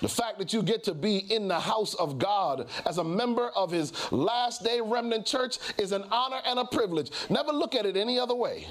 The 0.00 0.08
fact 0.08 0.38
that 0.38 0.52
you 0.52 0.62
get 0.62 0.84
to 0.84 0.94
be 0.94 1.18
in 1.18 1.46
the 1.48 1.60
house 1.60 1.94
of 1.94 2.18
God 2.18 2.68
as 2.86 2.98
a 2.98 3.04
member 3.04 3.50
of 3.50 3.70
his 3.70 3.92
last 4.12 4.64
day 4.64 4.80
remnant 4.82 5.26
church 5.26 5.58
is 5.76 5.92
an 5.92 6.04
honor 6.10 6.40
and 6.46 6.58
a 6.58 6.64
privilege. 6.64 7.10
Never 7.28 7.52
look 7.52 7.74
at 7.74 7.84
it 7.84 7.96
any 7.96 8.18
other 8.18 8.34
way. 8.34 8.66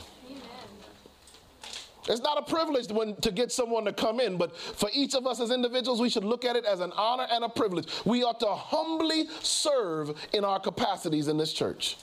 It's 2.08 2.22
not 2.22 2.40
a 2.40 2.42
privilege 2.42 2.88
when, 2.88 3.16
to 3.18 3.32
get 3.32 3.52
someone 3.52 3.86
to 3.86 3.94
come 3.94 4.20
in, 4.20 4.38
but 4.38 4.58
for 4.58 4.90
each 4.92 5.14
of 5.14 5.28
us 5.28 5.40
as 5.40 5.52
individuals, 5.52 6.02
we 6.02 6.10
should 6.10 6.24
look 6.24 6.44
at 6.44 6.56
it 6.56 6.66
as 6.66 6.80
an 6.80 6.92
honor 6.94 7.28
and 7.30 7.44
a 7.44 7.50
privilege. 7.50 7.88
We 8.04 8.24
ought 8.24 8.40
to 8.40 8.48
humbly 8.48 9.28
serve 9.42 10.16
in 10.34 10.44
our 10.44 10.60
capacities 10.60 11.28
in 11.28 11.38
this 11.38 11.54
church. 11.54 11.98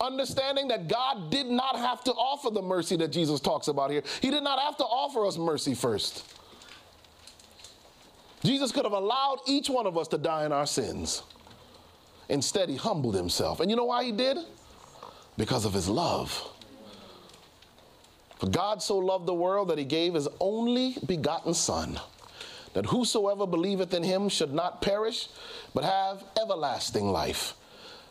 Understanding 0.00 0.66
that 0.68 0.88
God 0.88 1.30
did 1.30 1.46
not 1.46 1.76
have 1.76 2.02
to 2.04 2.12
offer 2.12 2.50
the 2.50 2.62
mercy 2.62 2.96
that 2.96 3.12
Jesus 3.12 3.38
talks 3.38 3.68
about 3.68 3.92
here, 3.92 4.02
He 4.20 4.30
did 4.30 4.42
not 4.42 4.58
have 4.58 4.76
to 4.78 4.84
offer 4.84 5.24
us 5.24 5.38
mercy 5.38 5.74
first. 5.74 6.24
Jesus 8.44 8.72
could 8.72 8.84
have 8.84 8.92
allowed 8.92 9.38
each 9.46 9.68
one 9.68 9.86
of 9.86 9.96
us 9.96 10.08
to 10.08 10.18
die 10.18 10.44
in 10.44 10.52
our 10.52 10.66
sins. 10.66 11.22
Instead, 12.28 12.68
He 12.68 12.76
humbled 12.76 13.14
Himself. 13.14 13.60
And 13.60 13.70
you 13.70 13.76
know 13.76 13.84
why 13.84 14.04
He 14.04 14.12
did? 14.12 14.38
Because 15.36 15.64
of 15.64 15.72
His 15.72 15.88
love. 15.88 16.52
For 18.42 18.48
God 18.48 18.82
so 18.82 18.98
loved 18.98 19.26
the 19.26 19.34
world 19.34 19.68
that 19.68 19.78
he 19.78 19.84
gave 19.84 20.14
his 20.14 20.26
only 20.40 20.96
begotten 21.06 21.54
Son, 21.54 22.00
that 22.74 22.86
whosoever 22.86 23.46
believeth 23.46 23.94
in 23.94 24.02
him 24.02 24.28
should 24.28 24.52
not 24.52 24.82
perish, 24.82 25.28
but 25.74 25.84
have 25.84 26.24
everlasting 26.42 27.06
life. 27.12 27.54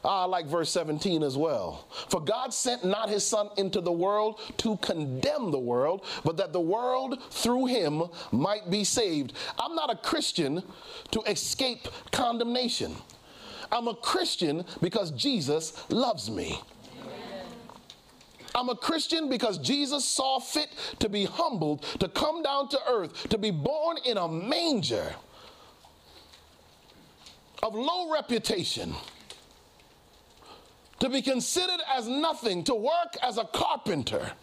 Ah, 0.04 0.24
I 0.24 0.26
like 0.26 0.48
verse 0.48 0.72
17 0.72 1.22
as 1.22 1.38
well. 1.38 1.88
For 2.10 2.20
God 2.20 2.54
sent 2.54 2.84
not 2.84 3.10
his 3.10 3.24
Son 3.24 3.50
into 3.58 3.82
the 3.82 3.92
world 3.92 4.40
to 4.58 4.78
condemn 4.78 5.52
the 5.52 5.60
world, 5.60 6.04
but 6.24 6.38
that 6.38 6.54
the 6.54 6.60
world 6.60 7.22
through 7.30 7.68
him 7.68 8.04
might 8.32 8.72
be 8.72 8.84
saved. 8.84 9.34
I'm 9.60 9.76
not 9.76 9.92
a 9.92 9.96
Christian 9.96 10.64
to 11.12 11.22
escape 11.22 11.88
condemnation. 12.12 12.96
I'm 13.72 13.88
a 13.88 13.96
Christian 13.96 14.66
because 14.82 15.12
Jesus 15.12 15.74
loves 15.90 16.30
me. 16.30 16.60
I'm 18.54 18.70
a 18.70 18.76
Christian 18.76 19.30
because 19.30 19.58
Jesus 19.60 20.04
saw 20.04 20.40
fit 20.40 20.70
to 21.00 21.08
be 21.08 21.26
humbled, 21.26 21.84
to 22.00 22.10
come 22.10 22.44
down 22.44 22.68
to 22.70 22.80
earth, 22.90 23.30
to 23.30 23.38
be 23.38 23.52
born 23.52 23.98
in 24.06 24.18
a 24.18 24.28
manger 24.28 25.16
of 27.64 27.76
low 27.76 28.12
reputation, 28.12 28.94
to 31.02 31.10
be 31.10 31.24
considered 31.24 31.80
as 31.92 32.08
nothing, 32.08 32.64
to 32.64 32.76
work 32.76 33.18
as 33.24 33.40
a 33.40 33.44
carpenter, 33.46 34.34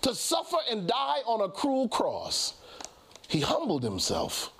to 0.00 0.14
suffer 0.14 0.56
and 0.70 0.88
die 0.88 1.18
on 1.26 1.42
a 1.42 1.50
cruel 1.50 1.86
cross. 1.86 2.54
He 3.28 3.40
humbled 3.40 3.82
himself. 3.82 4.50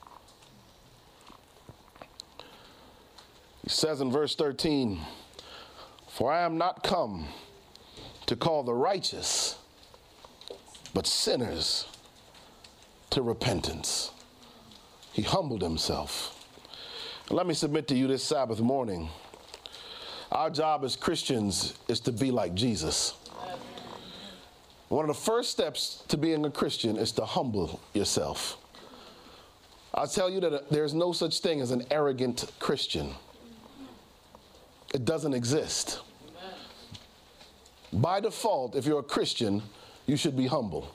He 3.62 3.70
says 3.70 4.02
in 4.02 4.12
verse 4.12 4.34
13, 4.34 5.00
For 6.06 6.30
I 6.30 6.42
am 6.42 6.58
not 6.58 6.84
come 6.84 7.28
to 8.26 8.36
call 8.36 8.62
the 8.62 8.74
righteous, 8.74 9.56
but 10.92 11.06
sinners 11.06 11.86
to 13.08 13.22
repentance. 13.22 14.10
He 15.14 15.22
humbled 15.22 15.62
himself. 15.62 16.46
Let 17.30 17.46
me 17.46 17.54
submit 17.54 17.88
to 17.88 17.94
you 17.94 18.06
this 18.06 18.22
Sabbath 18.22 18.60
morning. 18.60 19.08
Our 20.30 20.50
job 20.50 20.84
as 20.84 20.94
Christians 20.94 21.74
is 21.88 22.00
to 22.00 22.12
be 22.12 22.30
like 22.30 22.54
Jesus. 22.54 23.14
One 24.88 25.08
of 25.08 25.14
the 25.14 25.22
first 25.22 25.50
steps 25.50 26.02
to 26.08 26.16
being 26.16 26.44
a 26.44 26.50
Christian 26.50 26.96
is 26.96 27.12
to 27.12 27.24
humble 27.24 27.80
yourself. 27.94 28.56
I'll 29.94 30.06
tell 30.06 30.30
you 30.30 30.40
that 30.40 30.70
there's 30.70 30.94
no 30.94 31.12
such 31.12 31.40
thing 31.40 31.60
as 31.60 31.70
an 31.70 31.84
arrogant 31.90 32.50
Christian, 32.58 33.14
it 34.94 35.04
doesn't 35.04 35.34
exist. 35.34 36.00
By 37.92 38.20
default, 38.20 38.76
if 38.76 38.86
you're 38.86 39.00
a 39.00 39.02
Christian, 39.02 39.62
you 40.06 40.16
should 40.16 40.36
be 40.36 40.46
humble. 40.46 40.94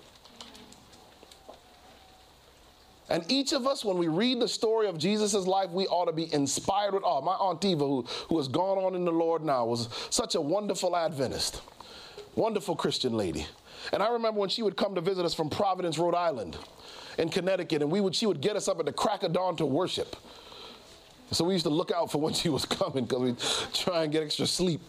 And 3.13 3.23
each 3.31 3.53
of 3.53 3.67
us, 3.67 3.85
when 3.85 3.99
we 3.99 4.07
read 4.07 4.39
the 4.39 4.47
story 4.47 4.87
of 4.87 4.97
Jesus' 4.97 5.45
life, 5.45 5.69
we 5.69 5.85
ought 5.85 6.05
to 6.05 6.11
be 6.11 6.33
inspired 6.33 6.95
with 6.95 7.03
awe. 7.03 7.21
My 7.21 7.35
Aunt 7.35 7.63
Eva, 7.63 7.85
who, 7.85 8.01
who 8.27 8.37
has 8.37 8.47
gone 8.47 8.79
on 8.79 8.95
in 8.95 9.05
the 9.05 9.11
Lord 9.11 9.45
now, 9.45 9.65
was 9.65 9.87
such 10.09 10.33
a 10.33 10.41
wonderful 10.41 10.95
Adventist, 10.95 11.61
wonderful 12.33 12.75
Christian 12.75 13.15
lady. 13.15 13.45
And 13.91 14.01
I 14.01 14.09
remember 14.09 14.39
when 14.39 14.49
she 14.49 14.63
would 14.63 14.75
come 14.75 14.95
to 14.95 15.01
visit 15.01 15.25
us 15.25 15.35
from 15.35 15.51
Providence, 15.51 15.99
Rhode 15.99 16.15
Island, 16.15 16.57
in 17.19 17.29
Connecticut, 17.29 17.83
and 17.83 17.91
we 17.91 18.01
would, 18.01 18.15
she 18.15 18.25
would 18.25 18.41
get 18.41 18.55
us 18.55 18.67
up 18.67 18.79
at 18.79 18.87
the 18.87 18.91
crack 18.91 19.21
of 19.21 19.31
dawn 19.31 19.57
to 19.57 19.65
worship. 19.67 20.15
So 21.33 21.43
we 21.45 21.53
used 21.53 21.65
to 21.65 21.71
look 21.71 21.91
out 21.91 22.11
for 22.11 22.19
when 22.19 22.33
she 22.43 22.49
was 22.49 22.65
coming 22.65 23.05
because 23.05 23.21
we'd 23.21 23.73
try 23.73 24.03
and 24.03 24.11
get 24.11 24.23
extra 24.23 24.45
sleep. 24.45 24.81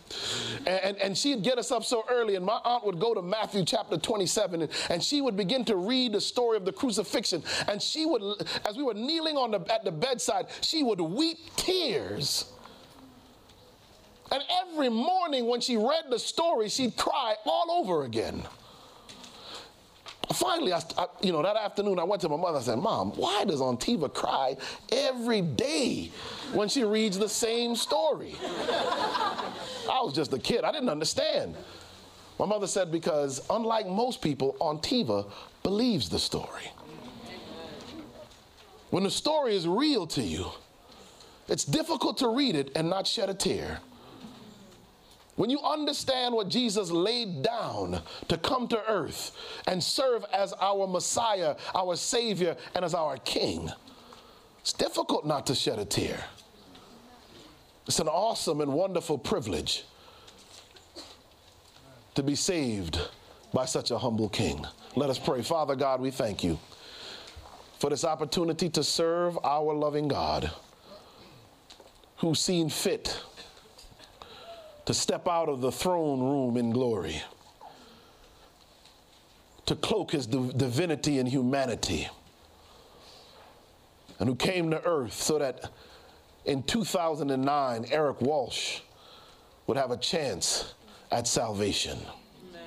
And, 0.59 0.69
and, 0.69 0.97
and, 0.99 1.19
she'd 1.19 1.43
get 1.43 1.59
us 1.59 1.71
up 1.71 1.85
so 1.85 2.05
early, 2.11 2.37
and 2.37 2.45
my 2.45 2.61
aunt 2.65 2.85
would 2.85 2.99
go 2.99 3.15
to 3.15 3.23
Matthew 3.23 3.65
chapter 3.65 3.97
27, 3.97 4.63
and, 4.63 4.73
and 4.91 5.03
she 5.03 5.21
would 5.21 5.37
begin 5.37 5.65
to 5.67 5.77
read 5.77 6.13
the 6.13 6.21
story 6.21 6.57
of 6.57 6.65
the 6.65 6.73
crucifixion. 6.73 7.43
And 7.69 7.81
she 7.81 8.07
would, 8.07 8.47
as 8.69 8.77
we 8.77 8.83
were 8.83 8.95
kneeling 8.95 9.37
on 9.37 9.51
the, 9.51 9.73
at 9.73 9.85
the 9.85 9.93
bedside, 9.93 10.47
she 10.61 10.83
would 10.83 11.01
weep 11.01 11.39
tears. 11.57 12.47
And 14.33 14.43
every 14.63 14.89
morning 14.89 15.47
when 15.47 15.61
she 15.61 15.77
read 15.77 16.05
the 16.11 16.19
story, 16.19 16.69
she'd 16.69 16.97
cry 16.97 17.35
all 17.45 17.71
over 17.71 18.05
again. 18.05 18.43
Finally, 20.35 20.73
I, 20.73 20.83
I, 20.99 21.07
you 21.23 21.33
know, 21.33 21.43
that 21.43 21.57
afternoon 21.57 21.99
I 21.99 22.05
went 22.05 22.21
to 22.23 22.29
my 22.29 22.37
mother 22.37 22.57
and 22.57 22.65
said, 22.65 22.79
Mom, 22.79 23.13
why 23.13 23.45
does 23.45 23.61
Aunt 23.61 23.89
Eva 23.89 24.09
cry 24.09 24.57
every 24.91 25.41
day 25.41 26.11
when 26.53 26.69
she 26.69 26.85
reads 26.85 27.19
the 27.19 27.29
same 27.29 27.77
story? 27.77 28.35
I 28.43 30.01
was 30.03 30.13
just 30.13 30.33
a 30.33 30.39
kid. 30.39 30.65
I 30.65 30.73
didn't 30.73 30.89
understand. 30.89 31.55
My 32.39 32.47
mother 32.47 32.67
said, 32.67 32.91
because 32.91 33.43
unlike 33.49 33.87
most 33.87 34.21
people, 34.21 34.57
Aunt 34.61 34.93
Eva 34.93 35.25
believes 35.63 36.09
the 36.09 36.19
story. 36.19 36.71
When 38.91 39.05
the 39.05 39.11
story 39.11 39.57
is 39.57 39.67
real 39.67 40.07
to 40.09 40.23
you, 40.23 40.47
it's 41.49 41.65
difficult 41.65 42.19
to 42.19 42.29
read 42.29 42.55
it 42.57 42.73
and 42.75 42.89
not 42.89 43.07
shed 43.07 43.29
a 43.29 43.35
tear. 43.35 43.81
When 45.37 45.51
you 45.51 45.61
understand 45.61 46.35
what 46.35 46.49
Jesus 46.49 46.91
laid 46.91 47.43
down 47.43 48.01
to 48.29 48.39
come 48.39 48.69
to 48.69 48.89
earth 48.89 49.33
and 49.67 49.83
serve 49.83 50.25
as 50.33 50.53
our 50.55 50.87
Messiah, 50.87 51.57
our 51.75 51.97
Savior, 51.97 52.57
and 52.75 52.85
as 52.85 52.95
our 52.95 53.17
King, 53.19 53.71
it's 54.61 54.73
difficult 54.73 55.27
not 55.27 55.47
to 55.49 55.55
shed 55.55 55.79
a 55.79 55.85
tear. 55.85 56.25
It's 57.87 57.99
an 57.99 58.09
awesome 58.09 58.61
and 58.61 58.73
wonderful 58.73 59.19
privilege 59.19 59.85
to 62.15 62.23
be 62.23 62.35
saved 62.35 63.01
by 63.53 63.65
such 63.67 63.91
a 63.91 63.99
humble 63.99 64.29
King. 64.29 64.65
Let 64.97 65.11
us 65.11 65.19
pray. 65.19 65.43
Father 65.43 65.75
God, 65.75 66.01
we 66.01 66.11
thank 66.11 66.45
you 66.45 66.59
for 67.79 67.91
this 67.91 68.05
opportunity 68.05 68.69
to 68.71 68.85
serve 68.85 69.39
our 69.45 69.75
loving 69.75 70.09
God 70.09 70.51
who's 72.19 72.41
seen 72.41 72.71
fit 72.71 73.21
to 74.87 74.95
step 74.95 75.27
out 75.27 75.49
of 75.49 75.61
the 75.61 75.73
throne 75.73 76.21
room 76.21 76.57
in 76.57 76.71
glory, 76.71 77.23
to 79.67 79.75
cloak 79.77 80.13
his 80.13 80.27
divinity 80.27 81.19
and 81.19 81.29
humanity, 81.29 82.09
and 84.19 84.29
who 84.29 84.35
came 84.35 84.71
to 84.71 84.85
earth 84.85 85.15
so 85.15 85.39
that 85.39 85.71
in 86.45 86.63
2009, 86.63 87.87
Eric 87.91 88.21
Walsh 88.21 88.81
would 89.67 89.77
have 89.77 89.91
a 89.91 89.97
chance 89.97 90.75
at 91.11 91.27
salvation. 91.27 91.99
Amen. 92.51 92.63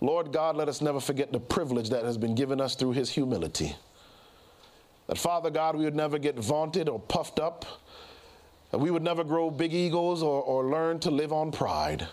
Lord 0.00 0.32
God, 0.32 0.56
let 0.56 0.68
us 0.68 0.80
never 0.82 1.00
forget 1.00 1.32
the 1.32 1.40
privilege 1.40 1.88
that 1.90 2.04
has 2.04 2.18
been 2.18 2.34
given 2.34 2.60
us 2.60 2.74
through 2.74 2.92
his 2.92 3.10
humility. 3.10 3.74
That, 5.06 5.16
Father 5.16 5.50
God, 5.50 5.76
we 5.76 5.84
would 5.84 5.96
never 5.96 6.18
get 6.18 6.38
vaunted 6.38 6.88
or 6.88 7.00
puffed 7.00 7.40
up 7.40 7.64
we 8.78 8.90
would 8.90 9.02
never 9.02 9.24
grow 9.24 9.50
big 9.50 9.74
egos 9.74 10.22
or, 10.22 10.42
or 10.42 10.66
learn 10.66 11.00
to 11.00 11.10
live 11.10 11.32
on 11.32 11.50
pride. 11.50 12.06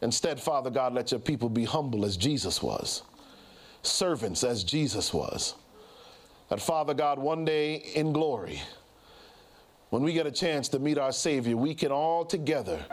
Instead, 0.00 0.40
Father 0.40 0.70
God, 0.70 0.94
let 0.94 1.10
your 1.10 1.20
people 1.20 1.48
be 1.48 1.64
humble 1.64 2.04
as 2.04 2.16
Jesus 2.16 2.62
was, 2.62 3.02
servants 3.82 4.44
as 4.44 4.64
Jesus 4.64 5.12
was. 5.12 5.54
That, 6.48 6.60
Father 6.60 6.94
God, 6.94 7.18
one 7.18 7.44
day 7.44 7.76
in 7.94 8.12
glory, 8.12 8.60
when 9.90 10.02
we 10.02 10.12
get 10.12 10.26
a 10.26 10.32
chance 10.32 10.68
to 10.70 10.78
meet 10.78 10.98
our 10.98 11.12
Savior, 11.12 11.56
we 11.56 11.74
can 11.74 11.92
all 11.92 12.24
together 12.24 12.84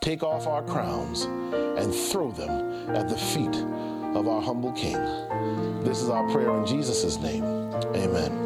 take 0.00 0.22
off 0.22 0.46
our 0.46 0.62
crowns 0.62 1.24
and 1.24 1.94
throw 1.94 2.30
them 2.32 2.94
at 2.94 3.08
the 3.08 3.16
feet 3.16 3.56
of 4.16 4.28
our 4.28 4.40
humble 4.40 4.72
King. 4.72 4.98
This 5.84 6.02
is 6.02 6.08
our 6.08 6.28
prayer 6.30 6.56
in 6.56 6.66
Jesus' 6.66 7.18
name. 7.18 7.44
Amen. 7.94 8.45